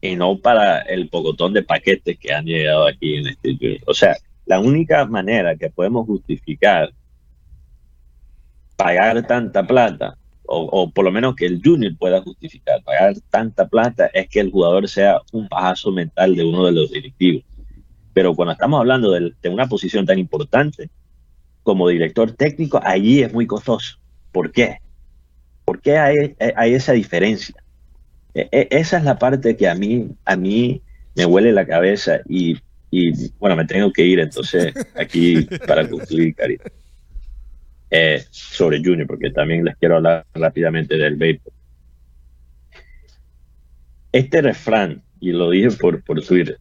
[0.00, 3.80] y no para el pocotón de paquetes que han llegado aquí en este Junior?
[3.86, 6.92] O sea, la única manera que podemos justificar
[8.76, 10.16] pagar tanta plata,
[10.52, 14.50] o, por lo menos que el Junior pueda justificar pagar tanta plata, es que el
[14.50, 17.44] jugador sea un pajazo mental de uno de los directivos.
[18.12, 20.90] Pero cuando estamos hablando de, una posición tan importante
[21.62, 23.98] como director técnico, allí es muy costoso.
[24.32, 24.78] ¿Por qué?
[25.64, 27.54] ¿Por qué hay esa diferencia?
[28.34, 30.82] E- e- esa es la parte que a mí, a mí
[31.16, 32.58] me huele la cabeza y,
[32.90, 36.58] y, bueno, me tengo que ir entonces aquí para concluir, Cari.
[37.90, 41.52] Eh, sobre Junior, porque también les quiero hablar rápidamente del béisbol.
[44.12, 46.58] Este refrán, y lo dije por, por Twitter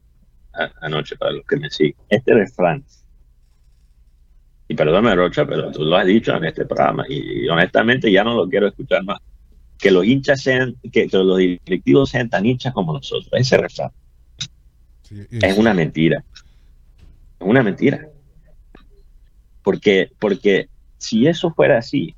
[0.54, 2.84] a- anoche para los que me siguen, este refrán,
[4.68, 8.36] y perdóname Rocha, pero tú lo has dicho en este programa y, honestamente ya no
[8.36, 9.20] lo quiero escuchar más,
[9.80, 13.92] que los hinchas sean, que, que los directivos sean tan hinchas como nosotros, ese refrán
[15.04, 16.24] Sí, es una mentira.
[17.40, 18.08] Es una mentira.
[19.64, 22.16] Porque, porque si eso fuera así,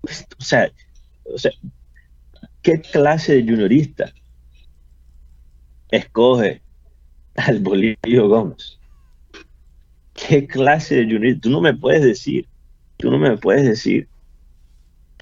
[0.00, 0.68] pues, o sea,
[1.24, 1.52] o sea,
[2.62, 4.12] ¿qué clase de juniorista
[5.90, 6.62] escoge
[7.36, 8.78] al Bolillo Gómez?
[10.14, 11.42] ¿Qué clase de juniorista?
[11.42, 12.48] Tú no me puedes decir,
[12.96, 14.08] tú no me puedes decir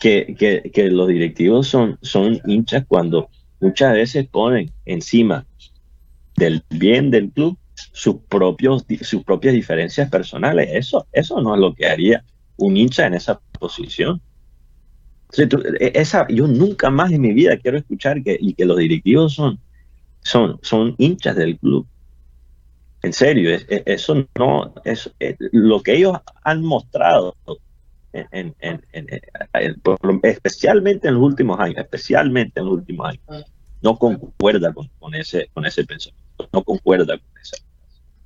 [0.00, 3.28] que, que- que los directivos son, son hinchas cuando
[3.60, 5.46] muchas veces ponen encima
[6.36, 7.58] del bien del club
[7.92, 10.68] sus propios sus propias diferencias personales.
[10.72, 12.24] Eso eso no es lo que haría
[12.56, 14.22] un hincha en esa posición.
[15.36, 19.34] E- esa yo nunca más en mi vida quiero escuchar que y que los directivos
[19.34, 19.60] son
[20.22, 21.88] son son hinchas del club.
[23.02, 27.36] En serio es- eso no es es lo que ellos han mostrado
[28.12, 29.06] en, en- en-
[30.22, 33.44] especialmente en los últimos años especialmente en los últimos años
[33.82, 37.56] no concuerda con, con ese con ese pensamiento no concuerda con esa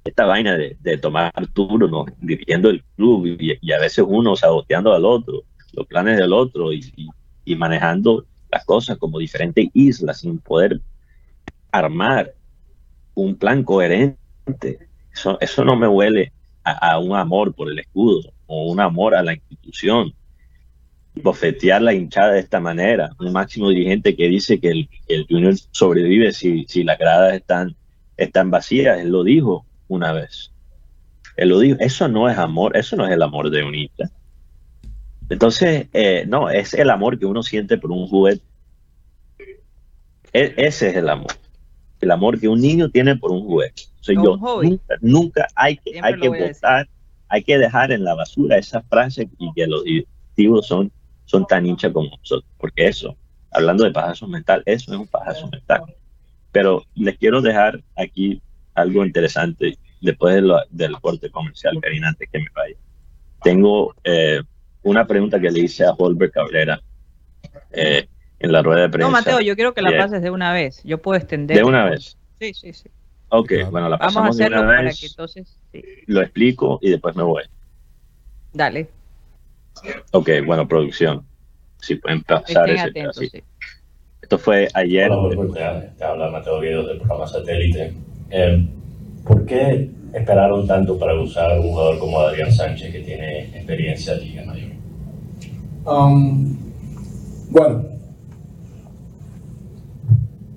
[0.04, 4.92] esta vaina de, de tomar turnos dirigiendo el club y, y a veces uno saboteando
[4.94, 5.42] al otro
[5.72, 7.08] los planes del otro y, y-
[7.46, 10.80] y manejando las cosas como diferentes islas sin poder
[11.72, 12.32] armar
[13.14, 14.18] un plan coherente.
[15.12, 16.32] Eso, eso no me huele
[16.64, 20.14] a, un amor por el escudo o un amor a la institución
[21.14, 23.11] bofetear la hinchada de esta manera.
[23.20, 27.77] Un máximo dirigente que dice que el, el Junior sobrevive si, si las gradas están,
[28.16, 28.98] están vacías.
[28.98, 30.53] Él lo dijo una vez.
[31.37, 31.77] Él lo dijo.
[31.81, 34.11] Eso no es amor, eso no es el amor de un hincha.
[35.29, 38.42] Entonces, eh, no, es el amor que uno siente por un juguete.
[40.33, 41.33] E- ese es el amor.
[42.04, 43.82] El amor que un niño tiene por un juguete.
[44.00, 44.68] O sea, Un yo hobby.
[44.70, 46.88] nunca, nunca hay que, Siempre hay lo que votar,
[47.28, 50.92] hay que dejar en la basura esa frase y que los directivos son
[51.24, 53.16] son tan hinchas como nosotros, porque eso,
[53.50, 55.82] hablando de pajazo mental, eso es un pajazo mental.
[56.52, 58.40] Pero les quiero dejar aquí
[58.74, 62.76] algo interesante después del corte comercial, Karina, antes que me vaya.
[63.42, 64.42] Tengo eh,
[64.82, 66.80] una pregunta que le hice a Holbert Cabrera
[67.72, 68.06] eh,
[68.40, 69.06] en la rueda de prensa.
[69.06, 70.82] No, Mateo, yo quiero que la pases de una vez.
[70.84, 71.56] Yo puedo extender.
[71.56, 72.16] ¿De una vez?
[72.40, 72.90] Sí, sí, sí.
[73.28, 75.02] Ok, bueno, la pasamos de una vez.
[75.02, 75.58] entonces,
[76.06, 77.42] Lo explico y después me voy.
[78.52, 78.88] Dale.
[80.12, 81.24] Ok, bueno, producción.
[81.80, 83.20] Si pueden pasar ese atentos,
[84.22, 85.10] Esto fue ayer.
[85.10, 87.92] Hola, te, habla Mateo Guido del programa Satélite.
[88.30, 88.66] Eh,
[89.24, 94.14] ¿Por qué esperaron tanto para usar a un jugador como Adrián Sánchez que tiene experiencia
[94.14, 94.70] en Liga Mayor?
[95.84, 96.56] Um,
[97.50, 97.84] bueno,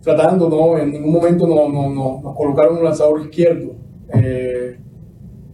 [0.07, 0.77] tratando, ¿no?
[0.77, 3.75] En ningún momento no, no, nos colocaron un lanzador izquierdo.
[4.13, 4.77] Eh,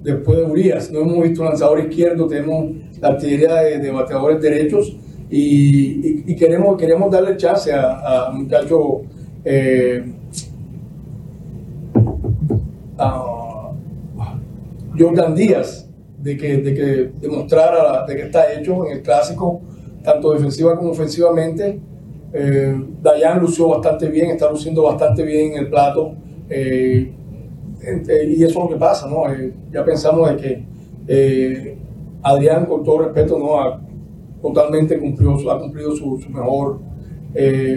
[0.01, 2.65] después de Urias, no hemos visto un lanzador izquierdo, tenemos
[3.01, 4.95] la artillería de, bateadores derechos
[5.29, 9.01] y, queremos, queremos darle chance a, a muchacho
[9.43, 10.03] eh,
[12.99, 13.71] a
[14.95, 15.89] Jordan Díaz
[16.19, 19.61] de que, de que demostrara de que está hecho en el clásico,
[20.03, 21.79] tanto defensiva como ofensivamente.
[22.33, 26.15] Eh, Dayan lució bastante bien, está luciendo bastante bien en el plato.
[26.49, 27.13] Eh,
[28.27, 29.31] y eso es lo que pasa, ¿no?
[29.31, 30.65] Eh, ya pensamos de que
[31.07, 31.77] eh,
[32.23, 33.61] Adrián, con todo respeto, ¿no?
[33.61, 33.79] Ha,
[34.41, 36.79] totalmente cumplió, ha cumplido su, mejor,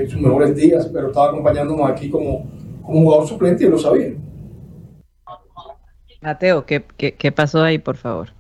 [0.09, 2.45] sus mejores días, pero estaba acompañándonos aquí como,
[2.83, 4.15] como jugador suplente y lo sabía.
[6.21, 8.31] Mateo, ¿qué, qué, pasó ahí, por favor?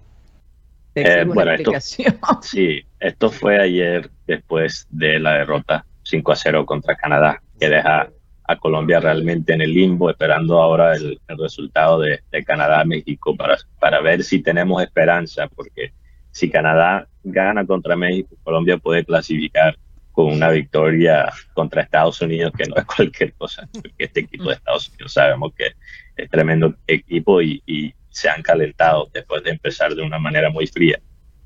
[0.96, 1.70] Eh, bueno, esto,
[2.40, 8.10] sí, esto fue ayer después de la derrota 5 a 0 contra Canadá, que deja
[8.48, 14.22] a Colombia realmente en el limbo, esperando ahora el, resultado de, Canadá-México para, para ver
[14.22, 15.92] si tenemos esperanza, porque
[16.30, 19.76] si Canadá gana contra México, Colombia puede clasificar
[20.12, 24.54] con una victoria contra Estados Unidos, que no es cualquier cosa, porque este equipo de
[24.54, 25.72] Estados Unidos sabemos que
[26.16, 30.98] es tremendo equipo y, se han calentado después de empezar de una manera muy fría.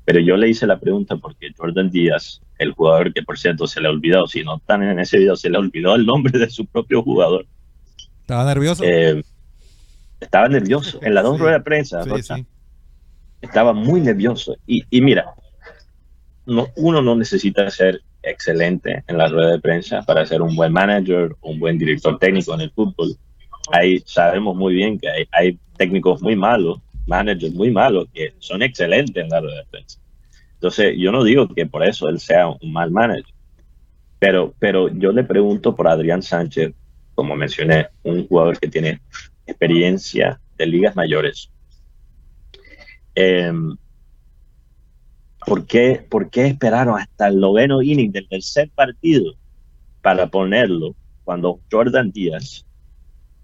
[0.05, 3.79] Pero yo le hice la pregunta porque Jordan Díaz, el jugador que por cierto se
[3.79, 6.49] le ha olvidado, si no están en ese video, se le olvidó el nombre de
[6.49, 7.45] su propio jugador.
[8.21, 8.83] Estaba nervioso.
[8.83, 9.23] Eh,
[10.19, 10.99] estaba nervioso.
[11.01, 12.03] En las dos ruedas de prensa,
[13.41, 14.55] estaba muy nervioso.
[14.65, 15.33] Y, y mira,
[16.45, 20.71] no, uno no necesita ser excelente en la rueda de prensa para ser un buen
[20.71, 23.17] manager, un buen director técnico en el fútbol
[23.71, 29.23] hay, sabemos muy bien que hay, técnicos muy malos, managers muy malos, que son excelentes
[29.23, 29.99] en la defensa.
[30.53, 33.33] Entonces, yo no digo que por eso él sea un mal manager,
[34.19, 36.73] pero, pero yo le pregunto por Adrián Sánchez,
[37.15, 39.01] como mencioné, un jugador que tiene
[39.47, 41.49] experiencia de ligas mayores.
[43.15, 43.75] Em,
[45.45, 49.33] ¿por, qué, ¿Por qué esperaron hasta el noveno inning del tercer partido
[50.01, 52.65] para ponerlo cuando Jordan Díaz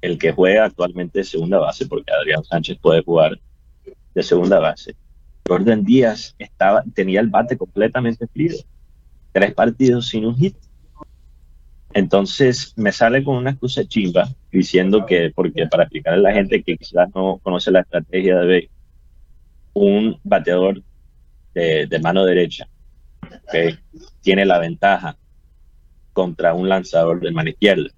[0.01, 3.39] el que juega actualmente segunda base, porque Adrián Sánchez puede jugar
[4.17, 4.95] de segunda base.
[5.47, 8.55] Jordan Díaz estaba, tenía el bate completamente frío.
[9.31, 10.55] Tres partidos sin un hit.
[11.93, 16.63] Entonces me sale con una excusa chimba diciendo que, porque para explicarle a la gente
[16.63, 18.69] que quizás no conoce la estrategia de Bay,
[19.73, 20.81] un bateador
[21.53, 22.67] de, mano derecha
[24.21, 25.15] tiene la ventaja
[26.13, 27.89] contra un lanzador de mano izquierda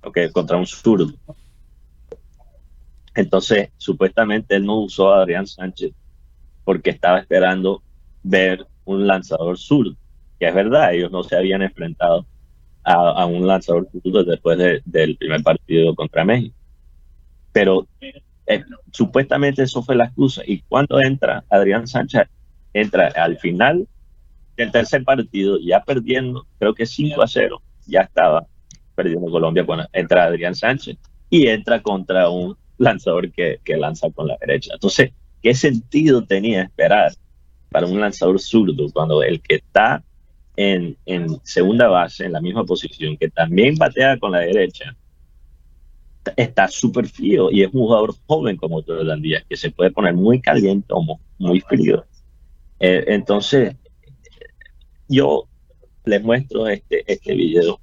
[0.00, 1.12] okay, contra un zurdo.
[3.14, 5.92] Entonces, supuestamente él no usó a Adrián Sánchez
[6.64, 7.82] porque estaba esperando
[8.22, 9.96] ver un lanzador zurdo,
[10.38, 12.26] que es verdad, ellos no se habían enfrentado
[12.82, 16.54] a, un lanzador zurdo después del primer partido contra México.
[17.52, 17.86] Pero
[18.46, 20.42] eh, supuestamente eso fue la excusa.
[20.46, 22.28] Y cuando entra Adrián Sánchez,
[22.72, 23.86] entra al final
[24.56, 28.46] del tercer partido, ya perdiendo, creo que 5 a 0, ya estaba
[28.94, 30.96] perdiendo Colombia cuando entra Adrián Sánchez
[31.30, 34.74] y entra contra un lanzador que, lanza con la derecha.
[34.74, 37.12] Entonces, ¿qué sentido tenía esperar
[37.70, 40.02] para un lanzador zurdo cuando el que está
[40.56, 40.96] en,
[41.42, 44.96] segunda base, en la misma posición, que también batea con la derecha,
[46.36, 50.14] está súper frío y es un jugador joven como Jordan Díaz, que se puede poner
[50.14, 52.04] muy caliente o muy frío.
[52.80, 53.76] Eh, entonces,
[55.08, 55.46] yo
[56.04, 57.80] les muestro este, este video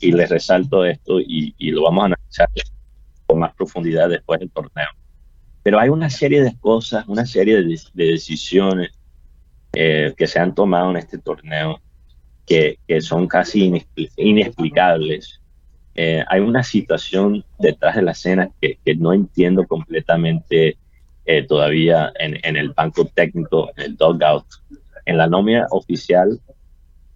[0.00, 2.48] y les resalto esto y, lo vamos a analizar
[3.26, 4.88] con más profundidad después del torneo.
[5.62, 8.90] Pero hay una serie de cosas, una serie de, decisiones
[9.72, 11.80] eh, que se han tomado en este torneo
[12.46, 13.72] que, que son casi
[14.16, 15.40] inexplicables.
[15.94, 20.76] Eh, hay una situación detrás de la escena que, que no entiendo completamente
[21.24, 24.44] eh, todavía en, en, el banco técnico, en el dugout.
[25.06, 26.40] En la nómina oficial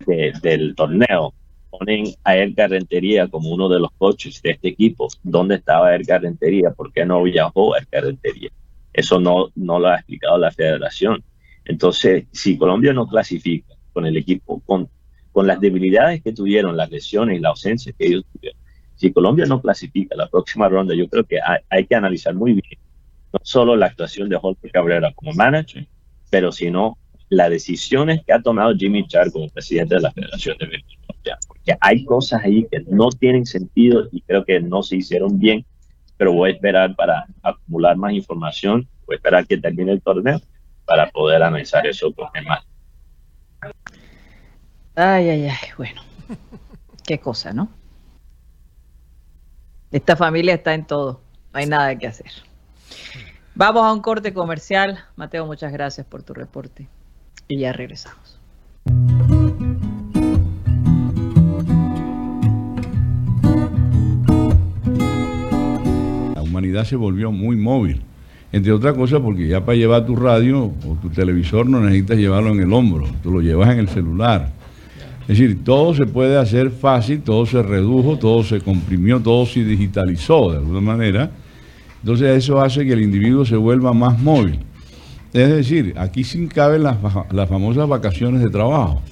[0.07, 1.35] del torneo
[1.71, 5.09] ponen a Edgar Rentería como uno de los coaches de este equipo.
[5.23, 6.71] ¿Dónde estaba Edgar Rentería?
[6.71, 8.51] ¿Por qué no viajó Edgar Rentería?
[8.93, 11.23] Eso no, no lo ha explicado la federación.
[11.64, 14.89] Entonces, si Colombia no clasifica con el equipo, con,
[15.33, 18.59] con las debilidades que tuvieron, las lesiones y la ausencia que ellos tuvieron,
[18.99, 21.39] si Colombia no clasifica la próxima ronda, yo creo que
[21.71, 22.81] hay, que analizar muy bien
[23.33, 25.87] no solo la actuación de Jorge Cabrera como manager,
[26.31, 26.99] pero sino
[27.29, 30.99] las decisiones que ha tomado Jimmy Char como presidente de la Federación de Béisbol
[31.47, 35.64] porque hay cosas ahí que no tienen sentido y creo que no se hicieron bien,
[36.16, 40.41] pero voy a esperar para acumular más información, voy a esperar que termine el torneo
[40.85, 42.64] para poder analizar eso con más.
[44.95, 46.01] Ay, ay, ay, bueno,
[47.07, 47.68] qué cosa, ¿no?
[49.91, 51.22] Esta familia está en todo,
[51.53, 52.31] no hay nada que hacer.
[53.55, 55.05] Vamos a un corte comercial.
[55.16, 56.89] Mateo, muchas gracias por tu reporte.
[57.49, 58.38] Y ya regresamos.
[66.34, 68.03] La humanidad se volvió muy móvil.
[68.53, 72.51] Entre otras cosas porque ya para llevar tu radio o tu televisor no necesitas llevarlo
[72.53, 74.51] en el hombro, tú lo llevas en el celular.
[75.22, 79.64] Es decir, todo se puede hacer fácil, todo se redujo, todo se comprimió, todo se
[79.64, 81.30] digitalizó de alguna manera.
[82.01, 84.61] Entonces eso hace que el individuo se vuelva más móvil.
[85.33, 86.97] Es decir, aquí sin caben las,
[87.31, 89.03] las famosas vacaciones de trabajo.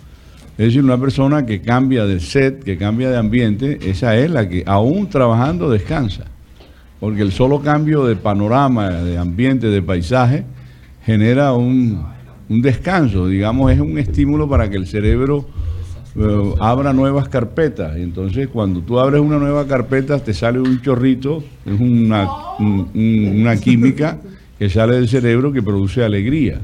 [0.58, 4.48] Es decir, una persona que cambia de set, que cambia de ambiente, esa es la
[4.48, 6.24] que aún trabajando descansa.
[6.98, 10.44] Porque el solo cambio de panorama, de ambiente, de paisaje,
[11.04, 12.02] genera un,
[12.48, 15.46] un descanso, digamos, es un estímulo para que el cerebro
[16.18, 17.96] eh, abra nuevas carpetas.
[17.96, 22.26] Entonces cuando tú abres una nueva carpeta te sale un chorrito, es una,
[22.58, 24.18] una química
[24.58, 26.60] que sale del cerebro que produce alegría.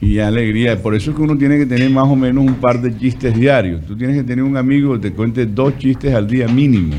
[0.00, 2.80] Y alegría, por eso es que uno tiene que tener más o menos un par
[2.80, 3.84] de chistes diarios.
[3.84, 6.94] Tú tienes que tener un amigo que te cuente dos chistes al día mínimo.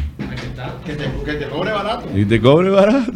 [0.86, 2.10] Que te, cobre barato.
[2.14, 3.14] Y te cobre barato.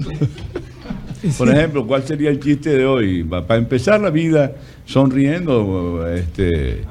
[1.37, 3.23] Por ejemplo, ¿cuál sería el chiste de hoy?
[3.23, 4.53] Para empezar la vida
[4.85, 6.81] sonriendo, este,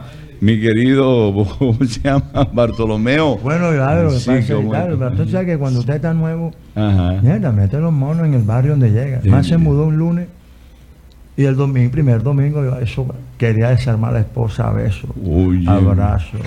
[0.42, 2.48] mi querido, ¿cómo se llama?
[2.52, 3.36] Bartolomeo.
[3.36, 4.32] Bueno, claro, sí,
[4.68, 8.42] claro, pero tú sabes que cuando usted está nuevo, mierda, mete los monos en el
[8.42, 9.20] barrio donde llega.
[9.24, 10.26] Más se mudó un lunes
[11.36, 13.06] y el domingo, primer domingo, eso
[13.38, 15.10] quería desarmar a la esposa a besos,
[15.68, 16.38] abrazo.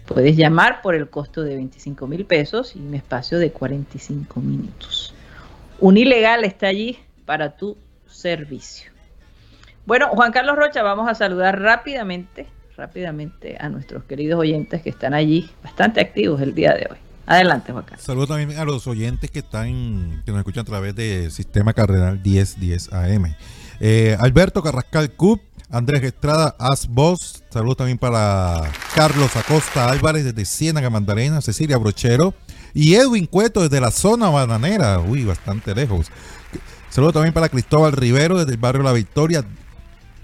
[0.08, 5.13] Puedes llamar por el costo de 25 mil pesos y un espacio de 45 minutos.
[5.84, 7.78] Un ilegal está allí para tu
[8.08, 8.90] servicio.
[9.86, 15.14] Bueno, Juan Carlos Rocha, vamos a saludar rápidamente, rápidamente a nuestros queridos oyentes que están
[15.14, 16.98] allí, bastante activos el día de hoy.
[17.26, 18.02] Adelante, Juan Carlos.
[18.02, 22.18] Saludos también a los oyentes que están, que nos escuchan a través del sistema cardenal
[22.24, 23.36] 1010 AM.
[23.82, 30.90] Eh, Alberto Carrascal Cup, Andrés Estrada, Asbos, saludos también para Carlos Acosta Álvarez desde Ciénaga
[30.90, 32.34] Mandarena, Cecilia Brochero,
[32.74, 36.08] y Edwin Cueto desde la zona bananera, uy, bastante lejos.
[36.90, 39.44] Saludos también para Cristóbal Rivero desde el barrio La Victoria,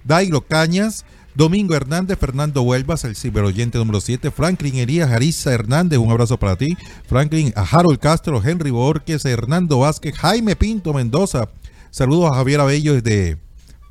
[0.03, 6.11] Dairo Cañas, Domingo Hernández, Fernando Huelvas, el ciberoyente número 7, Franklin Elías, Arisa Hernández, un
[6.11, 6.75] abrazo para ti,
[7.07, 11.49] Franklin, a Harold Castro, Henry Borges, Hernando Vázquez, Jaime Pinto Mendoza,
[11.91, 13.37] saludos a Javier Abello desde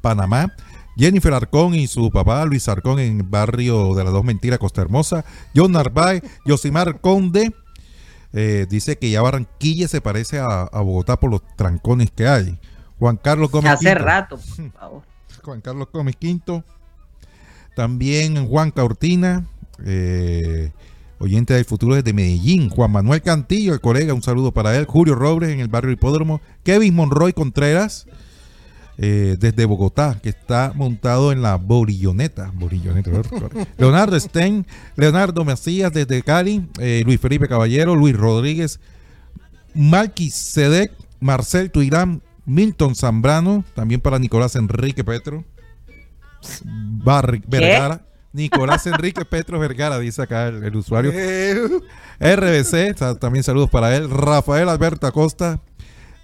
[0.02, 0.52] Panamá,
[0.96, 4.82] Jennifer Arcón y su papá Luis Arcón en el barrio de las dos mentiras, Costa
[4.82, 7.54] Hermosa, John Narváez, Yosimar Conde,
[8.32, 12.58] eh, dice que ya Barranquilla se parece a, Bogotá por los trancones que hay.
[12.98, 15.02] Juan Carlos Gómez Hace rato, por favor.
[15.42, 16.64] Juan Carlos Gómez Quinto.
[17.74, 19.46] También Juan Caurtina,
[19.84, 20.72] eh,
[21.20, 22.68] oyente del futuro desde Medellín.
[22.70, 24.84] Juan Manuel Cantillo, el colega, un saludo para él.
[24.84, 26.40] Julio Robles en el barrio Hipódromo.
[26.64, 28.06] Kevin Monroy Contreras,
[29.00, 32.50] eh, desde Bogotá, que está montado en la Borilloneta.
[32.52, 33.10] Borilloneta
[33.76, 38.80] Leonardo Stein, Leonardo Macías desde Cali, eh, Luis Felipe Caballero, Luis Rodríguez,
[39.72, 40.90] Malky Sedek,
[41.20, 45.44] Marcel Tuirán, Milton Zambrano, también para Nicolás Enrique Petro.
[47.46, 48.04] Vergara.
[48.32, 51.12] Nicolás Enrique Petro Vergara, dice acá el, usuario.
[52.20, 54.10] RBC, también saludos para él.
[54.10, 55.60] Rafael Alberto Acosta,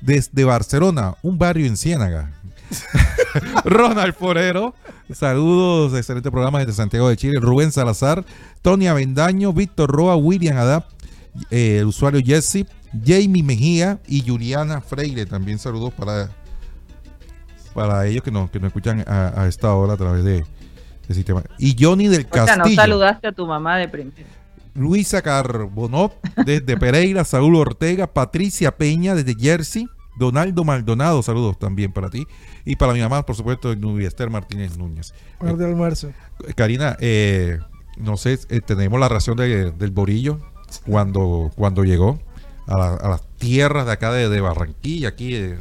[0.01, 2.33] desde Barcelona, un barrio en Ciénaga.
[3.65, 4.75] Ronald Forero,
[5.12, 7.39] saludos, excelente programa desde Santiago de Chile.
[7.41, 8.25] Rubén Salazar,
[8.62, 10.87] Tony Avendaño, Víctor Roa, William Adap,
[11.51, 12.67] eh, el usuario Jesse,
[13.05, 15.27] Jamie Mejía y Juliana Freire.
[15.27, 16.31] También saludos para
[17.75, 20.47] para ellos que nos, que nos escuchan a, esta hora a través de,
[21.11, 21.43] sistema.
[21.59, 22.65] Y Johnny del Castillo.
[22.65, 24.27] no saludaste a tu mamá de primero.
[24.75, 29.87] Luisa Carbonot desde Pereira, Saúl Ortega, Patricia Peña desde Jersey,
[30.17, 32.27] Donaldo Maldonado, saludos también para ti.
[32.65, 35.12] Y para mi mamá, por supuesto, Nubia Esther Martínez Núñez.
[35.41, 36.12] de almuerzo.
[36.57, 37.59] Karina, eh,
[37.97, 40.39] no sé, eh, tenemos la ración del Borillo
[40.87, 42.19] cuando, cuando llegó
[42.67, 45.35] a, las tierras de acá de, Barranquilla, aquí.
[45.35, 45.59] Eh,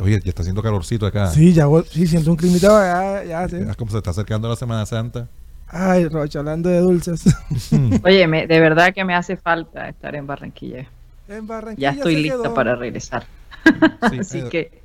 [0.00, 1.26] Oye, ya está haciendo calorcito acá.
[1.28, 3.56] Sí, ya sí, siento un climito ya, ya, sí.
[3.56, 5.28] Es como se está acercando la Semana Santa.
[5.66, 7.24] Ay, Rocha, hablando de dulces.
[8.04, 10.86] Oye, de verdad que me hace falta estar en Barranquilla.
[11.28, 11.92] En Barranquilla.
[11.92, 13.26] Ya estoy lista para regresar.
[14.00, 14.82] Así que,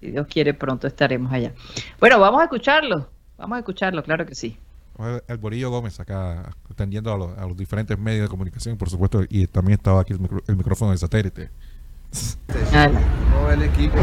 [0.00, 1.52] si Dios quiere, pronto estaremos allá.
[2.00, 3.08] Bueno, vamos a escucharlo.
[3.38, 4.56] Vamos a escucharlo, claro que sí.
[5.28, 9.78] El Borillo Gómez acá atendiendo a, los diferentes medios de comunicación, por supuesto, y también
[9.78, 11.50] estaba aquí el micrófono de satélite
[13.52, 13.98] el equipo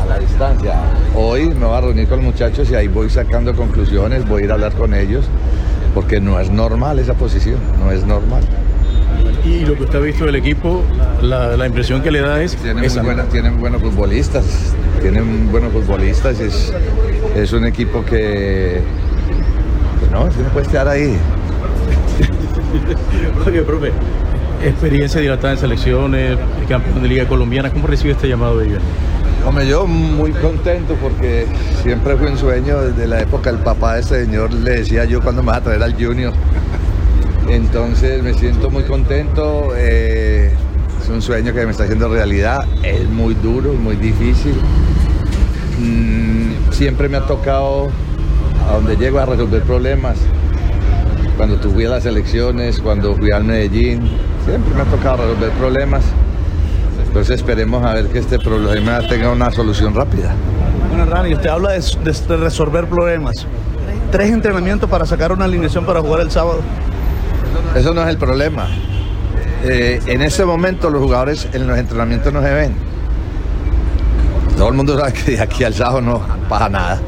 [0.00, 0.80] a la distancia.
[1.14, 4.44] Hoy me voy a reunir con los muchachos y ahí voy sacando conclusiones, voy a
[4.46, 5.24] ir a hablar con ellos,
[5.94, 8.42] porque no es normal esa posición, no es normal.
[9.44, 10.84] Y lo que usted ha visto del equipo,
[11.20, 12.56] la, impresión que le da es...
[12.56, 12.88] Tienen,
[13.30, 16.72] tienen buenos futbolistas, tienen buenos futbolistas, es,
[17.34, 18.80] es un equipo que...
[19.98, 21.16] Pues no, no puede estar ahí.
[23.46, 23.90] Oye, profe,
[24.64, 26.38] experiencia dilatada en selecciones,
[26.68, 27.70] campeón de Liga Colombiana.
[27.70, 28.82] ¿Cómo recibe este llamado de ellos?
[29.44, 31.46] Hombre, yo muy contento porque
[31.82, 35.20] siempre fue un sueño desde la época del papá de este señor, le decía yo
[35.20, 36.32] cuando me va a traer al Junior.
[37.48, 40.52] Entonces me siento muy contento, eh,
[41.02, 44.54] es un sueño que me está haciendo realidad, es muy duro, muy difícil.
[45.80, 47.90] Mm, siempre me ha tocado
[48.68, 50.16] a donde llego a resolver problemas.
[51.36, 54.08] Cuando tuve las elecciones, cuando fui al Medellín,
[54.44, 56.04] Siempre me ha tocado resolver problemas.
[57.06, 60.34] Entonces esperemos a ver que este problema tenga una solución rápida.
[60.88, 63.46] Bueno, Rani, usted habla de, resolver problemas.
[64.10, 66.60] Tres entrenamientos para sacar una alineación para jugar el sábado.
[67.74, 68.68] Eso no es el problema.
[69.64, 72.74] Eh, en ese momento los jugadores en los entrenamientos no se ven.
[74.56, 77.00] Todo el mundo sabe que de aquí al sábado no pasa nada.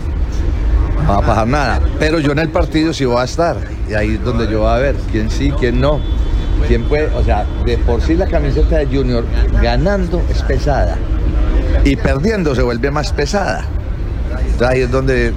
[1.02, 1.80] No va a pasar nada.
[1.98, 3.56] Pero yo en el partido sí voy a estar.
[3.88, 6.00] Y ahí es donde yo voy a ver quién sí, quién no.
[6.66, 7.14] ¿Quién puede?
[7.14, 9.24] O sea, de por sí la camiseta de Junior
[9.60, 10.96] ganando es pesada
[11.84, 13.64] y perdiendo se vuelve más pesada.
[14.30, 15.32] Entonces ahí es donde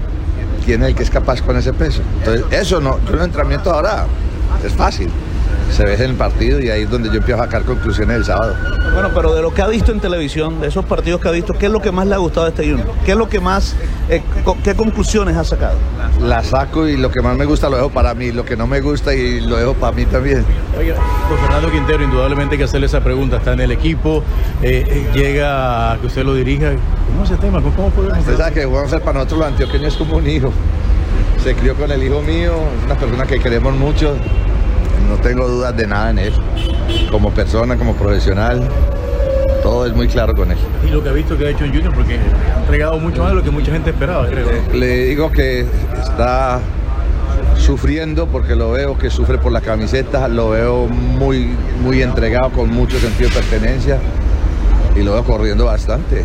[0.66, 2.02] quién es el que es capaz con ese peso.
[2.20, 4.06] Entonces, eso no, yo en entrenamiento ahora
[4.64, 5.10] es fácil
[5.72, 8.26] se ve en el partido y ahí es donde yo empiezo a sacar conclusiones el
[8.26, 8.56] sábado.
[8.94, 11.54] Bueno, pero de lo que ha visto en televisión, de esos partidos que ha visto,
[11.54, 12.90] ¿qué es lo que más le ha gustado de este Junior?
[13.06, 13.76] ¿Qué es lo que más,
[14.10, 14.22] eh,
[14.64, 15.78] qué conclusiones ha sacado?
[16.22, 18.66] La saco y lo que más me gusta lo dejo para mí, lo que no
[18.66, 20.44] me gusta y lo dejo para mí también.
[20.80, 20.94] Oye,
[21.28, 24.24] pues Fernando Quintero, indudablemente hay que hacerle esa pregunta, está en el equipo,
[24.64, 26.72] eh, eh, llega a que usted lo dirija,
[27.08, 27.62] ¿cómo es ese tema?
[27.62, 30.52] ¿Cómo podemos Usted sabe que vamos a ser para nosotros los antioqueños como un hijo.
[31.44, 34.16] Se crió con el hijo mío, es una persona que queremos mucho,
[35.10, 36.34] no tengo dudas de nada en él.
[37.12, 38.68] Como persona, como profesional,
[39.62, 40.58] todo es muy claro con él.
[40.86, 43.30] Y lo que ha visto que ha hecho en Junior, porque ha entregado mucho más
[43.30, 44.48] de lo que mucha gente esperaba, creo.
[44.74, 45.66] Le, digo que
[46.02, 46.60] está
[47.58, 51.50] sufriendo porque lo veo que sufre por la camiseta, lo veo muy,
[51.82, 54.00] muy entregado con mucho sentido de pertenencia
[54.96, 56.24] y lo veo corriendo bastante.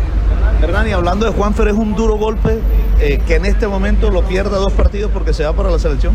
[0.61, 2.59] Hernán, y hablando de Juanfer, ¿es un duro golpe
[2.99, 6.13] eh, que en este momento lo pierda dos partidos porque se va para la selección?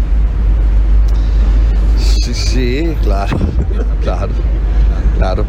[2.28, 3.38] Sí, sí, claro,
[4.02, 4.32] claro,
[5.16, 5.44] claro.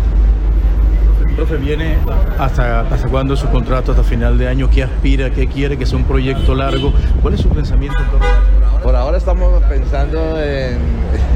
[1.36, 1.98] Profe, ¿viene
[2.38, 3.92] hasta, hasta cuándo su contrato?
[3.92, 4.70] ¿Hasta final de año?
[4.70, 5.30] ¿Qué aspira?
[5.30, 5.78] ¿Qué quiere?
[5.78, 6.94] ¿Que sea un proyecto largo?
[7.22, 10.78] ¿Cuál es su pensamiento en torno a Por ahora estamos pensando en,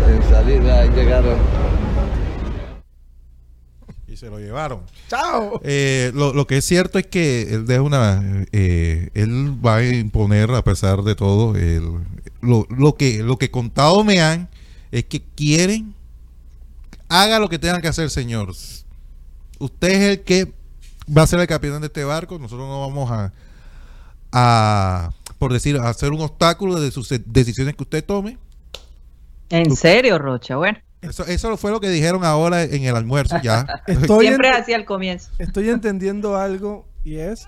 [0.08, 1.24] en salir, en llegar
[4.08, 4.80] y se lo llevaron.
[5.10, 5.60] ¡Chao!
[5.62, 9.86] Eh, lo, lo, que es cierto es que él deja una, eh, él va a
[9.86, 11.84] imponer a pesar de todo el,
[12.42, 14.48] lo, lo, que lo que contado me han
[14.94, 15.96] es que quieren
[17.10, 18.54] haga lo que tenga que hacer, señor.
[19.60, 20.54] Usted es el que
[21.06, 22.38] va a ser el capitán de este barco.
[22.38, 23.34] Nosotros no vamos a,
[24.32, 28.38] a por decir, a hacer un obstáculo de sus decisiones que usted tome.
[29.50, 30.58] ¿En serio, Rocha?
[30.58, 30.78] Bueno.
[31.02, 33.66] Eso, eso fue lo que dijeron ahora en el almuerzo ya.
[33.88, 35.32] Estoy Siempre hacia el comienzo.
[35.40, 37.48] Estoy entendiendo algo y es,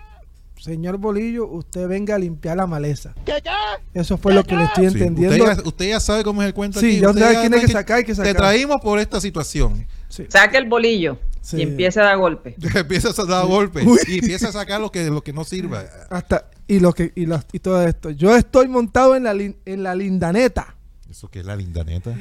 [0.58, 3.14] señor Bolillo, usted venga a limpiar la maleza.
[3.26, 3.50] ¿Qué, qué?
[3.94, 5.36] Eso fue lo que le estoy entendiendo.
[5.36, 7.00] Usted ya, usted ya, sabe cómo es el cuento sí, aquí.
[7.00, 8.34] ya usted tiene que, que sacar, hay que sacar.
[8.34, 9.86] Te traímos por esta situación.
[10.10, 10.26] Sí.
[10.30, 11.58] Saca el bolillo sí.
[11.58, 12.56] y empieza a dar golpe.
[12.76, 15.86] empieza a dar golpe y empieza a sacar lo que, lo que no sirva.
[16.10, 18.10] Hasta y lo que y, lo, y todo esto.
[18.10, 20.76] Yo estoy montado en la en la lindaneta.
[21.10, 22.16] ¿Eso qué es la lindaneta?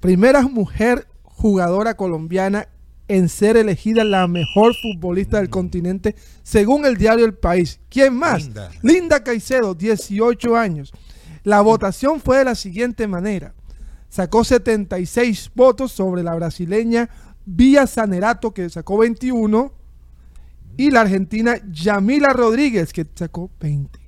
[0.00, 2.68] Primera mujer jugadora colombiana
[3.08, 7.80] en ser elegida la mejor futbolista del continente según el diario El País.
[7.88, 8.44] ¿Quién más?
[8.44, 8.70] Linda.
[8.82, 10.92] Linda Caicedo, 18 años.
[11.42, 13.54] La votación fue de la siguiente manera.
[14.08, 17.08] Sacó 76 votos sobre la brasileña
[17.44, 19.72] Vía Sanerato, que sacó 21,
[20.76, 23.98] y la argentina Yamila Rodríguez, que sacó 20.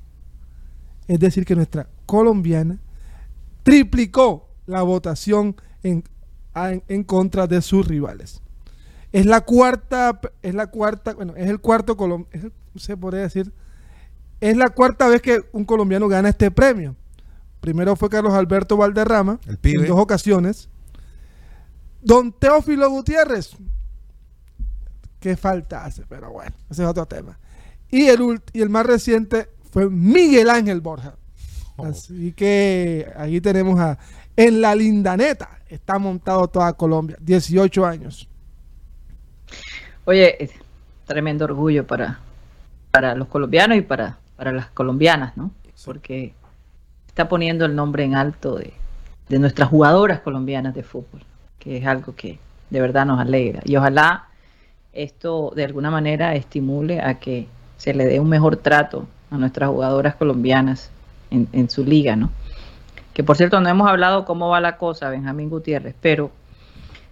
[1.08, 2.78] Es decir, que nuestra colombiana
[3.62, 6.04] triplicó la votación en
[6.54, 8.42] en, en, contra de sus rivales.
[9.12, 13.52] Es la cuarta, es la cuarta, bueno, es el cuarto colombiano, se podría decir,
[14.40, 16.96] es la cuarta vez que un colombiano gana este premio.
[17.60, 20.68] Primero fue Carlos Alberto Valderrama, en dos ocasiones.
[22.00, 23.56] Don Teófilo Gutiérrez,
[25.18, 27.38] qué falta hace, pero bueno, ese es otro tema.
[27.90, 31.16] Y el, y el más reciente fue Miguel Ángel Borja.
[31.76, 31.86] Oh.
[31.86, 33.98] Así que ahí tenemos a
[34.36, 38.28] en la lindaneta está montado toda Colombia, 18 años.
[40.10, 40.50] Oye,
[41.06, 42.18] tremendo orgullo para,
[42.90, 45.52] para los colombianos y para, para las colombianas, ¿no?
[45.84, 46.32] Porque
[47.06, 48.72] está poniendo el nombre en alto de,
[49.28, 51.22] de nuestras jugadoras colombianas de fútbol,
[51.60, 52.40] que es algo que
[52.70, 53.62] de verdad nos alegra.
[53.64, 54.24] Y ojalá
[54.92, 57.46] esto de alguna manera estimule a que
[57.76, 60.90] se le dé un mejor trato a nuestras jugadoras colombianas
[61.30, 62.32] en, en su liga, ¿no?
[63.14, 66.32] que por cierto no hemos hablado cómo va la cosa, Benjamín Gutiérrez, pero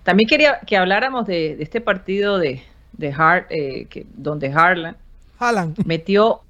[0.03, 2.61] también quería que habláramos de, de este partido de,
[2.99, 4.97] de Hart, eh, que, donde Harlan
[5.39, 5.79] Haaland.
[5.87, 6.43] metió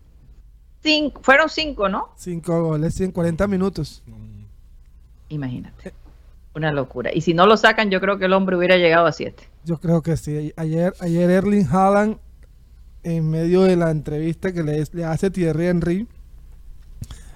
[0.83, 2.09] cinco, fueron cinco, ¿no?
[2.17, 4.03] Cinco goles en 40 minutos.
[5.29, 5.93] Imagínate,
[6.55, 7.11] una locura.
[7.15, 9.45] Y si no lo sacan, yo creo que el hombre hubiera llegado a siete.
[9.65, 10.53] Yo creo que sí.
[10.57, 12.17] Ayer, ayer Erling Haaland,
[13.03, 16.09] en medio de la entrevista que le, le hace Thierry Henry,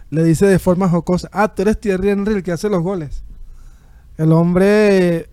[0.09, 3.25] le dice de forma jocosa, ah, tú eres Thierry Henry el que hace los goles.
[4.17, 5.29] El hombre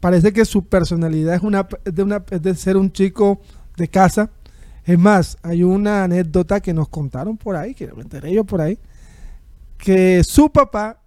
[0.00, 3.40] parece que su personalidad es, una, es de, una, es de ser un chico
[3.76, 4.30] de casa.
[4.84, 8.60] Es más, hay una anécdota que nos contaron por ahí, que me enteré yo por
[8.60, 8.78] ahí,
[9.76, 11.00] que su papá,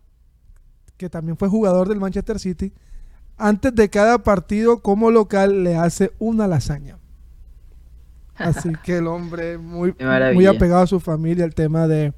[0.97, 2.73] que también fue jugador del Manchester City,
[3.37, 6.99] antes de cada partido como local le hace una lasaña.
[8.35, 9.95] Así que el hombre muy,
[10.33, 12.13] muy apegado a su familia, el tema de,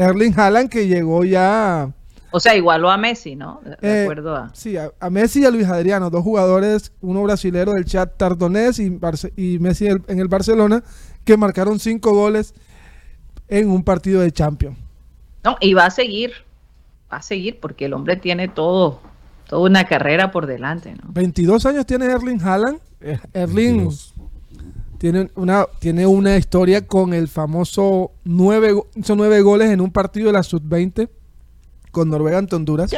[0.00, 1.92] Erling Haaland que llegó ya...
[2.32, 3.60] O sea, igualó a Messi, ¿no?
[3.64, 4.50] De eh, acuerdo a...
[4.54, 8.78] Sí, a, a, Messi y a Luis Adriano, dos jugadores, uno brasilero del chat Tardonés
[8.78, 10.82] y, Barce y Messi el, en el Barcelona,
[11.24, 12.54] que marcaron cinco goles
[13.48, 14.78] en un partido de Champions.
[15.42, 16.32] No, y va a seguir,
[17.12, 19.00] va a seguir porque el hombre tiene todo,
[19.48, 21.10] toda una carrera por delante, ¿no?
[21.12, 22.80] 22 años tiene Erling Haaland.
[23.00, 23.88] Eh, Erling...
[23.88, 24.14] 22
[25.00, 30.26] tiene una, tiene una historia con el famoso nueve, hizo nueve goles en un partido
[30.26, 31.08] de la Sub-20
[31.90, 32.90] con Noruega ante Honduras.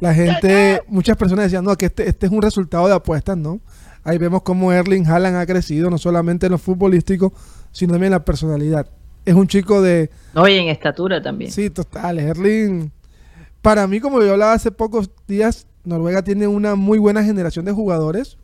[0.00, 3.60] La gente, muchas personas decían, no, que este, este es un resultado de apuestas, ¿no?
[4.02, 7.32] Ahí vemos cómo Erling Haaland ha crecido, no solamente en lo futbolístico,
[7.72, 8.86] sino también en la personalidad.
[9.24, 10.10] Es un chico de...
[10.34, 11.50] No, y en estatura también.
[11.50, 12.18] Sí, total.
[12.18, 12.90] Erling,
[13.62, 17.72] para mí, como yo hablaba hace pocos días, Noruega tiene una muy buena generación de
[17.72, 18.36] jugadores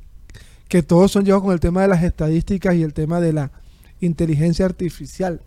[0.68, 3.50] que todos son llevados con el tema de las estadísticas y el tema de la
[4.00, 5.42] inteligencia artificial.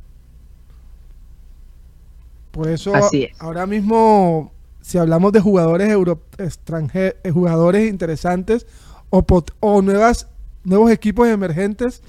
[2.54, 2.94] Por eso
[3.40, 5.92] ahora mismo, si hablamos de jugadores
[6.38, 8.68] extranjeros, eh, jugadores interesantes
[9.10, 9.26] o,
[9.60, 10.30] o nuevas,
[10.64, 12.04] nuevos equipos emergentes,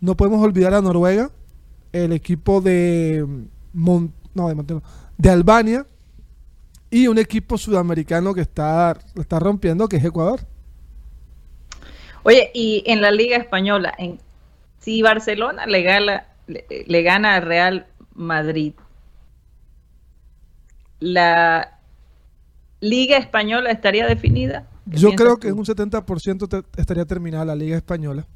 [0.00, 1.30] no podemos olvidar a Noruega.
[1.92, 3.26] el equipo de,
[3.74, 4.80] no, de,
[5.18, 5.86] de Albania
[6.90, 10.40] y un equipo sudamericano que está, está rompiendo, que es Ecuador.
[12.22, 14.18] Oye, y en la Liga Española, en,
[14.78, 18.72] si Barcelona le gana, le, gana al Real Madrid,
[21.00, 21.78] la
[22.80, 24.66] Liga Española estaría definida.
[24.86, 28.26] Yo creo que en un 70% estaría terminada la Liga Española.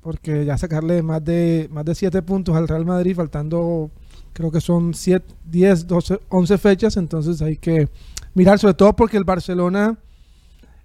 [0.00, 3.90] Porque ya sacarle más de más de 7 puntos al Real Madrid, faltando
[4.32, 7.88] creo que son 7, 10, 12, 11 fechas, entonces hay que
[8.34, 9.98] mirar, sobre todo porque el Barcelona,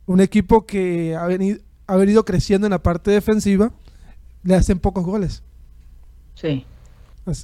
[0.06, 3.72] un equipo que ha venido, ha venido creciendo en la parte defensiva,
[4.44, 5.44] le hacen pocos goles.
[6.36, 6.66] Sí.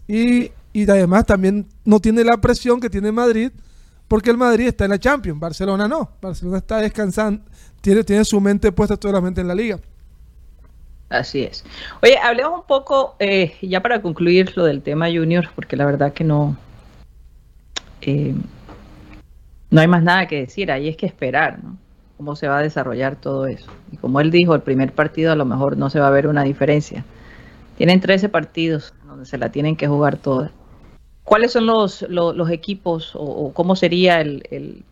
[0.07, 3.52] Y, y además también no tiene la presión que tiene Madrid,
[4.08, 6.12] porque el Madrid está en la Champions, Barcelona no.
[6.22, 7.44] Barcelona está descansando,
[7.82, 9.80] tiene, tiene su mente puesta totalmente en la liga.
[11.10, 11.66] Así es.
[12.02, 16.14] Oye, hablemos un poco, eh, ya para concluir lo del tema Junior, porque la verdad
[16.14, 16.56] que no,
[18.02, 18.34] eh,
[19.70, 21.78] no hay más nada que decir, ahí es que esperar, ¿no?
[22.16, 23.70] Cómo se va a desarrollar todo eso.
[23.92, 26.28] Y como él dijo, el primer partido a lo mejor no se va a ver
[26.28, 27.04] una diferencia.
[27.78, 30.52] Tienen 13 partidos donde se la tienen que jugar todas.
[31.32, 34.84] ¿Cuáles son los, los, equipos o, cómo sería el,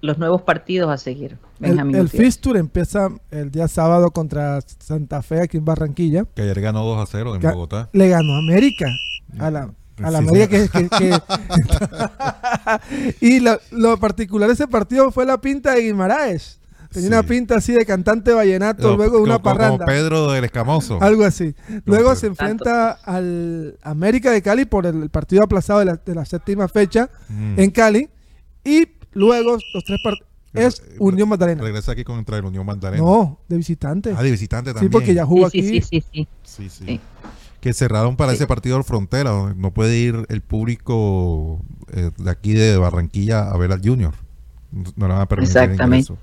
[0.00, 1.38] los nuevos partidos a seguir?
[1.60, 6.24] el, el Fistur empieza el día sábado contra Santa Fe aquí en Barranquilla.
[6.34, 7.88] Que ayer ganó 2 a 0 en Bogotá.
[7.92, 8.86] Le ganó América.
[9.38, 9.70] A la,
[10.02, 11.16] a la América que...
[13.20, 13.38] y
[13.70, 16.58] lo, particular de ese partido fue la pinta de Guimaraes.
[16.92, 19.84] Tenía una pinta así de cantante vallenato, luego una parranda.
[19.84, 20.98] Como Pedro del Escamoso.
[21.00, 21.54] Algo así.
[21.84, 27.10] Luego se enfrenta al América de Cali por el partido aplazado de la, séptima fecha
[27.28, 27.60] mm.
[27.60, 28.08] en Cali.
[28.64, 30.26] Y luego los tres partidos
[30.56, 31.62] es Unión Magdalena.
[31.62, 33.02] Regresa aquí contra el Unión Magdalena.
[33.02, 34.14] No, de visitante.
[34.16, 34.90] Ah, de visitante también.
[34.90, 35.62] Sí, porque ya jugó aquí.
[35.62, 36.28] Sí, sí, sí.
[36.42, 36.70] sí.
[36.70, 37.00] sí,
[37.60, 39.54] Que cerraron para ese partido de frontera.
[39.54, 41.60] No puede ir el público
[41.92, 44.14] eh, de aquí de Barranquilla a ver al Junior.
[44.72, 46.14] No le van a permitir Exactamente.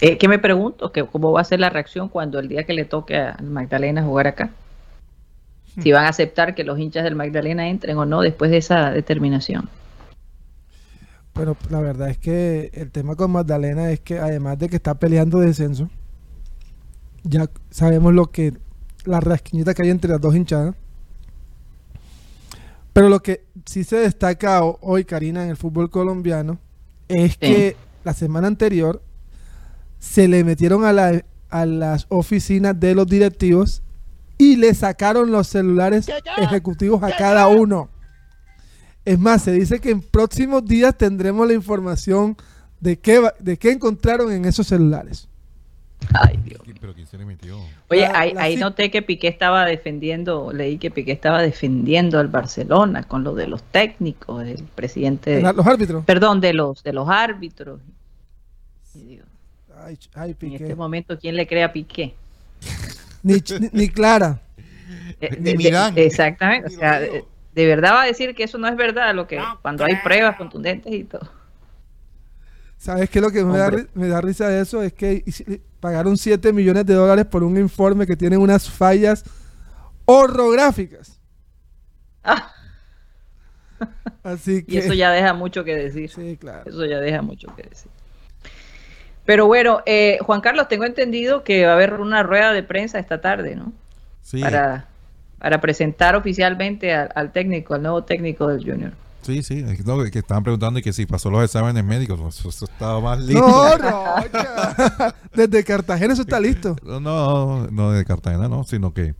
[0.00, 0.92] Eh, ¿Qué me pregunto?
[0.92, 4.02] Que ¿Cómo va a ser la reacción cuando el día que le toque a Magdalena
[4.02, 4.50] jugar acá?
[5.80, 8.90] Si van a aceptar que los hinchas del Magdalena entren o no después de esa
[8.90, 9.68] determinación.
[11.32, 14.94] Pero la verdad es que el tema con Magdalena es que además de que está
[14.94, 15.90] peleando descenso,
[17.24, 18.54] ya sabemos lo que
[19.04, 20.76] la rasquiñita que hay entre las dos hinchadas.
[22.92, 26.58] Pero lo que sí se destaca hoy, Karina, en el fútbol colombiano,
[27.08, 29.02] es que la semana anterior
[30.04, 33.82] se le metieron a, la, a las oficinas de los directivos
[34.36, 37.88] y le sacaron los celulares ejecutivos a cada uno.
[39.06, 42.36] Es más, se dice que en próximos días tendremos la información
[42.80, 45.26] de qué, de qué encontraron en esos celulares.
[46.12, 46.60] Ay, Dios.
[47.88, 53.24] Oye, ahí, noté que Piqué estaba defendiendo, leí que Piqué estaba defendiendo al Barcelona con
[53.24, 56.04] lo de los técnicos, el presidente de, los árbitros.
[56.04, 57.80] Perdón, de los de los árbitros.
[59.86, 62.14] En este momento, ¿quién le cree a Piqué?
[63.22, 63.36] ni,
[63.72, 64.40] ni, Clara.
[65.20, 65.94] Eh, ni Mirán.
[65.96, 66.74] exactamente.
[66.74, 69.84] O sea, de verdad va a decir que eso no es verdad, lo que cuando
[69.84, 71.30] hay pruebas contundentes y todo.
[72.76, 73.20] ¿Sabes qué?
[73.20, 75.24] Lo que me da, risa de eso es que
[75.80, 79.24] pagaron 7 millones de dólares por un informe que tiene unas fallas
[80.04, 81.18] orográficas.
[82.22, 82.52] Ah.
[84.22, 84.72] Así que...
[84.74, 86.10] Y eso ya deja mucho que decir.
[86.10, 86.68] Sí, claro.
[86.68, 87.90] Eso ya deja mucho que decir.
[89.24, 92.98] Pero bueno, eh, Juan Carlos, tengo entendido que va a haber una rueda de prensa
[92.98, 93.72] esta tarde, ¿no?
[94.22, 94.40] Sí.
[94.40, 94.86] Para
[95.44, 98.92] para presentar oficialmente al, técnico, al nuevo técnico del Junior.
[99.20, 102.38] Sí, sí, es lo que estaban preguntando y que si pasó los exámenes médicos, pues,
[102.38, 103.46] eso, estaba más listo.
[103.46, 106.76] No, no, desde Cartagena eso está listo.
[106.82, 109.14] No, no, desde Cartagena no, sino que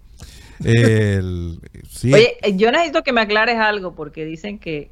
[0.65, 2.15] el, sí.
[2.15, 4.91] Oye, eh, yo necesito que me aclares algo porque dicen que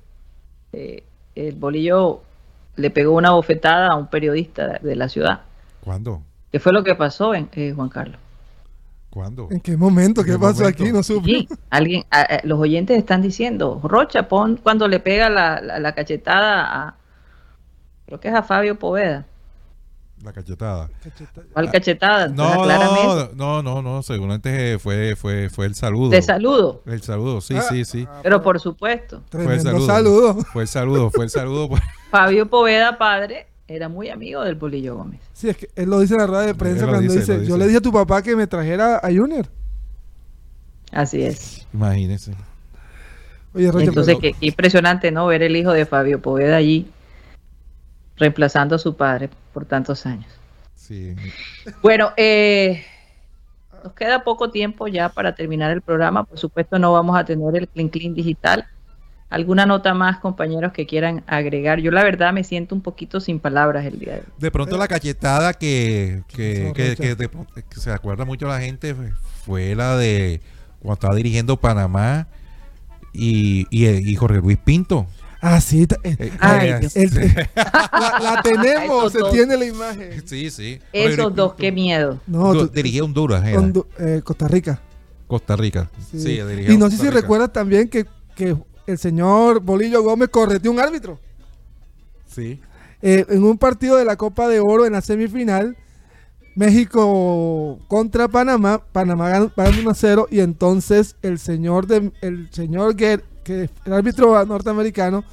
[0.75, 1.03] eh,
[1.35, 2.25] el bolillo
[2.77, 5.43] le pegó una bofetada a un periodista de la ciudad.
[5.81, 6.23] ¿Cuándo?
[6.51, 8.19] ¿Qué fue lo que pasó, en, eh, Juan Carlos?
[9.11, 9.49] ¿Cuándo?
[9.51, 10.25] ¿En qué momento?
[10.25, 10.91] ¿Qué, pasó aquí?
[10.91, 11.47] No supe.
[11.69, 12.05] alguien,
[12.45, 16.95] los oyentes están diciendo, Rocha, pon cuando le pega la, cachetada a,
[18.07, 19.27] creo que es a Fabio Poveda.
[20.23, 20.89] La cachetada.
[21.53, 22.29] ¿Cuál cachetada?
[22.29, 22.65] No,
[23.35, 26.11] no, no, no, seguramente fue, fue, fue el saludo.
[26.11, 26.83] De saludo.
[26.87, 28.09] El saludo, sí, sí, sí.
[28.23, 29.23] Pero por supuesto.
[29.31, 30.35] Fue el saludo.
[30.53, 31.69] Fue el saludo, fue el saludo.
[32.13, 35.23] Fabio Poveda, padre, era muy amigo del Bolillo Gómez.
[35.33, 37.65] Sí, es que él lo dice en la rueda de prensa cuando dice, yo le
[37.65, 39.47] dije a tu papá que me trajera a Junior.
[40.91, 41.67] Así es.
[41.73, 42.35] Imagínese.
[43.55, 45.27] Oye, Entonces, qué, impresionante, ¿no?
[45.27, 46.87] Ver el hijo de Fabio Poveda allí
[48.19, 50.31] reemplazando a su padre por tantos años.
[50.75, 51.17] Sí.
[51.81, 52.85] Bueno, eh,
[53.83, 56.25] nos queda poco tiempo ya para terminar el programa.
[56.25, 58.67] Por supuesto, no vamos a tener el Clean Clean digital.
[59.33, 61.81] ¿Alguna nota más, compañeros, que quieran agregar?
[61.81, 64.27] Yo la verdad me siento un poquito sin palabras el día de hoy.
[64.37, 67.31] De pronto la cachetada que, que, que,
[67.81, 68.95] se acuerda mucho la gente
[69.47, 70.43] fue la de
[70.81, 72.29] cuando estaba dirigiendo Panamá
[73.15, 75.07] y, y, Jorge Luis Pinto.
[75.41, 75.87] Ah, sí.
[76.05, 77.49] Eh, eh, eh,
[77.97, 80.23] la, tenemos, se tiene la imagen.
[80.27, 80.79] Sí, sí.
[80.93, 82.21] Esos dos, qué miedo.
[82.27, 83.43] No, dirigía Honduras.
[84.25, 84.83] Costa Rica.
[85.27, 85.91] Costa Rica.
[86.15, 88.05] Sí, Y no sé si recuerdas también que,
[88.37, 88.55] que
[88.87, 91.19] el señor Bolillo Gómez correteó un árbitro.
[92.27, 92.61] Sí.
[93.03, 95.77] Eh, en un partido de la Copa de Oro en la semifinal,
[96.55, 102.95] México contra Panamá, Panamá ganó 1 a 0 y entonces el señor de, el señor
[102.95, 105.25] que el árbitro norteamericano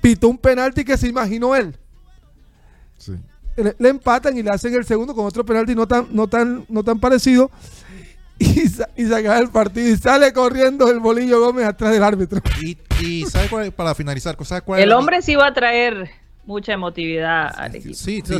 [0.00, 1.76] pitó un penalti que se imaginó él.
[2.98, 3.12] Sí.
[3.56, 6.64] Le, le, empatan y le hacen el segundo con otro penalti no tan no tan
[6.70, 7.50] no tan parecido
[8.42, 12.40] y, se acaba el partido y sale corriendo el Bolillo Gómez atrás del árbitro.
[13.00, 14.36] Y, ¿sabe cuál para finalizar?
[14.76, 16.10] el hombre sí va a traer
[16.44, 17.94] mucha emotividad al equipo.
[17.94, 18.34] Sí, sí,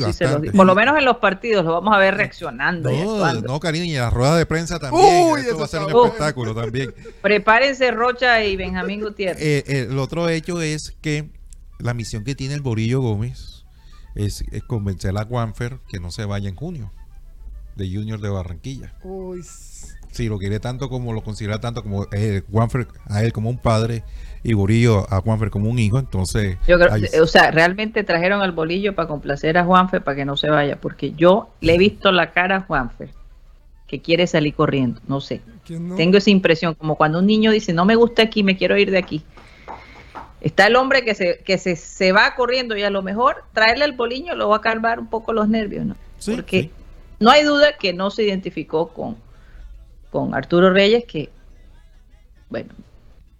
[0.55, 2.91] por lo menos en los partidos lo vamos a ver reaccionando.
[2.91, 5.05] No, no cariño, y en la rueda de prensa también.
[5.31, 6.95] Uy, va a ser un espectáculo también.
[7.23, 9.43] Prepárense Rocha y Benjamín Gutiérrez.
[9.43, 11.31] Eh, eh, el otro hecho es que
[11.79, 13.65] la misión que tiene el Bolillo Gómez
[14.15, 16.93] es, es convencer a Juanfer que no se vaya en junio
[17.77, 18.93] de Junior de Barranquilla.
[19.03, 19.43] Uy,
[20.13, 23.59] si lo quiere tanto como lo considera tanto como eh, Juanfer a él como un
[23.59, 24.05] padre
[24.43, 26.59] y Borillo a Juanfer como un hijo, entonces...
[26.69, 26.77] Yo
[27.23, 30.81] o sea, realmente trajeron al Bolillo para complacer a Juanfer para que no se vaya,
[30.81, 33.11] porque yo le he visto la cara a Juanfer
[33.87, 35.43] que quiere salir corriendo, no sé.
[35.97, 38.91] Tengo esa impresión, como cuando un niño dice, no me gusta aquí, me quiero ir
[38.91, 39.23] de aquí.
[40.41, 43.85] Está el hombre que se, que se, se va corriendo y a lo mejor traerle
[43.85, 45.97] el Bolillo lo va a calmar un poco los nervios, ¿no?
[46.25, 46.71] porque
[47.23, 49.17] no hay duda que no se identificó con
[50.13, 51.31] con Arturo Reyes, que,
[52.51, 52.75] bueno,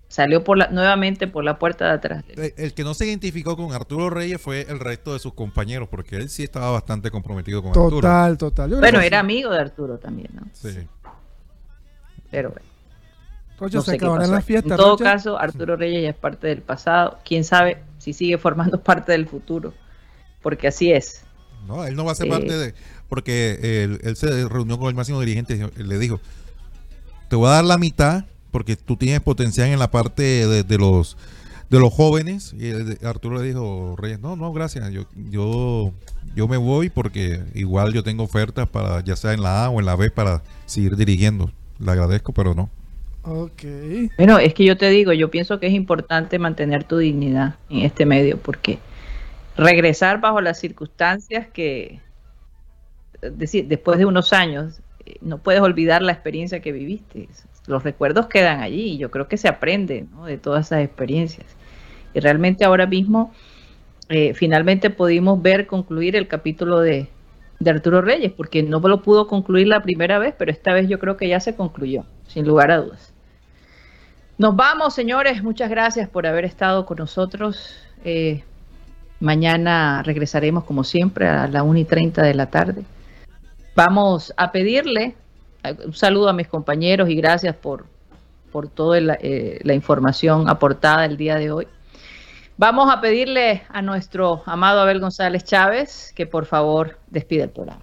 [0.09, 2.25] salió por la, nuevamente por la puerta de atrás.
[2.57, 6.17] El, que no se identificó con Arturo Reyes fue el resto de sus compañeros, porque
[6.17, 7.91] él sí estaba bastante comprometido con Arturo.
[7.91, 8.71] Total, total.
[8.77, 10.47] Bueno, era amigo de Arturo también, ¿no?
[10.55, 10.79] Sí.
[12.31, 12.67] Pero bueno.
[13.61, 17.19] en todo caso, Arturo Reyes ya es parte del pasado.
[17.23, 19.75] Quién sabe si sigue formando parte del futuro,
[20.41, 21.27] porque así es.
[21.67, 22.75] No, él no va a ser parte eh, de.
[23.13, 26.19] Porque él, él se reunió con el máximo dirigente y le dijo:
[27.29, 31.19] te voy a dar la mitad porque tú tienes potencial en la parte de, los
[31.69, 34.91] de los jóvenes y Arturo le dijo Reyes no no gracias.
[34.93, 35.93] Yo yo
[36.35, 39.79] yo me voy porque igual yo tengo ofertas para ya sea en la A o
[39.79, 41.53] en la B para seguir dirigiendo.
[41.81, 42.71] Le agradezco pero no
[43.25, 43.63] Ok.
[44.17, 47.81] Bueno, es que yo te digo, yo pienso que es importante mantener tu dignidad en
[47.81, 48.79] este medio, porque
[49.55, 52.01] regresar bajo las circunstancias que,
[53.23, 54.81] decir, después de unos años,
[55.21, 57.29] no puedes olvidar la experiencia que viviste.
[57.67, 61.47] Los recuerdos quedan allí y yo creo que se aprende de todas esas experiencias.
[62.15, 63.33] Y realmente ahora mismo,
[64.09, 67.09] eh, finalmente pudimos ver concluir el capítulo de,
[67.61, 70.99] de Arturo Reyes, porque no lo pudo concluir la primera vez, pero esta vez yo
[70.99, 73.13] creo que ya se concluyó, sin lugar a dudas.
[74.39, 75.43] Nos vamos, señores.
[75.43, 77.77] Muchas gracias por haber estado con nosotros.
[78.05, 78.43] Eh,
[79.21, 82.83] mañana regresaremos, como siempre, a la 1 y 30 de la tarde.
[83.75, 85.15] Vamos a pedirle
[85.85, 87.87] un saludo a mis compañeros y gracias por,
[88.51, 91.67] por toda eh, la, información aportada el día de hoy.
[92.59, 97.83] Vamos a pedirle a nuestro amado Abel González Chávez que por favor despida el programa.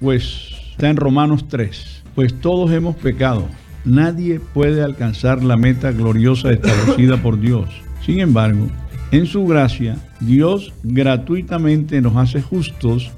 [0.00, 2.04] Pues está en Romanos 3.
[2.14, 3.48] Pues todos hemos pecado.
[3.84, 7.68] Nadie puede alcanzar la meta gloriosa establecida por Dios.
[8.04, 8.66] Sin embargo,
[9.10, 13.10] en su gracia, Dios gratuitamente nos hace justos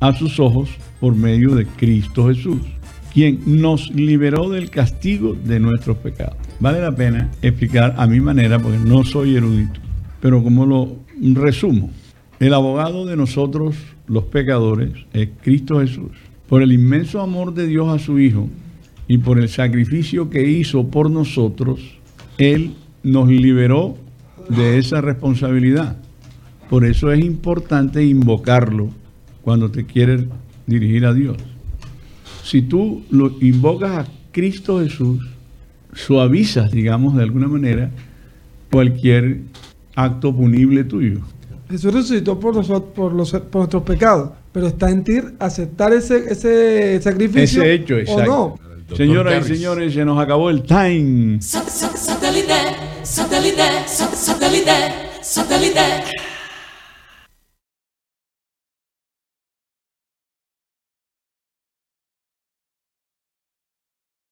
[0.00, 0.70] a sus ojos
[1.00, 2.60] por medio de Cristo Jesús,
[3.12, 6.36] quien nos liberó del castigo de nuestros pecados.
[6.60, 9.80] Vale la pena explicar a mi manera, porque no soy erudito,
[10.20, 10.96] pero como lo
[11.34, 11.90] resumo,
[12.40, 13.76] el abogado de nosotros,
[14.06, 16.10] los pecadores, es Cristo Jesús.
[16.48, 18.48] Por el inmenso amor de Dios a su Hijo
[19.08, 21.80] y por el sacrificio que hizo por nosotros,
[22.38, 23.96] Él nos liberó
[24.48, 25.96] de esa responsabilidad.
[26.68, 28.90] Por eso es importante invocarlo
[29.46, 30.24] cuando te quieres
[30.66, 31.36] dirigir a Dios.
[32.42, 35.24] Si tú lo invocas a Cristo Jesús,
[35.92, 37.88] suavizas, digamos, de alguna manera,
[38.72, 39.42] cualquier
[39.94, 41.20] acto punible tuyo.
[41.70, 46.24] Jesús resucitó por, nosotros, por, los, por nuestros pecados, pero está en ti aceptar ese,
[46.28, 48.22] ese sacrificio ese hecho, exacto.
[48.22, 48.96] o no.
[48.96, 51.38] Señoras y señores, se nos acabó el time.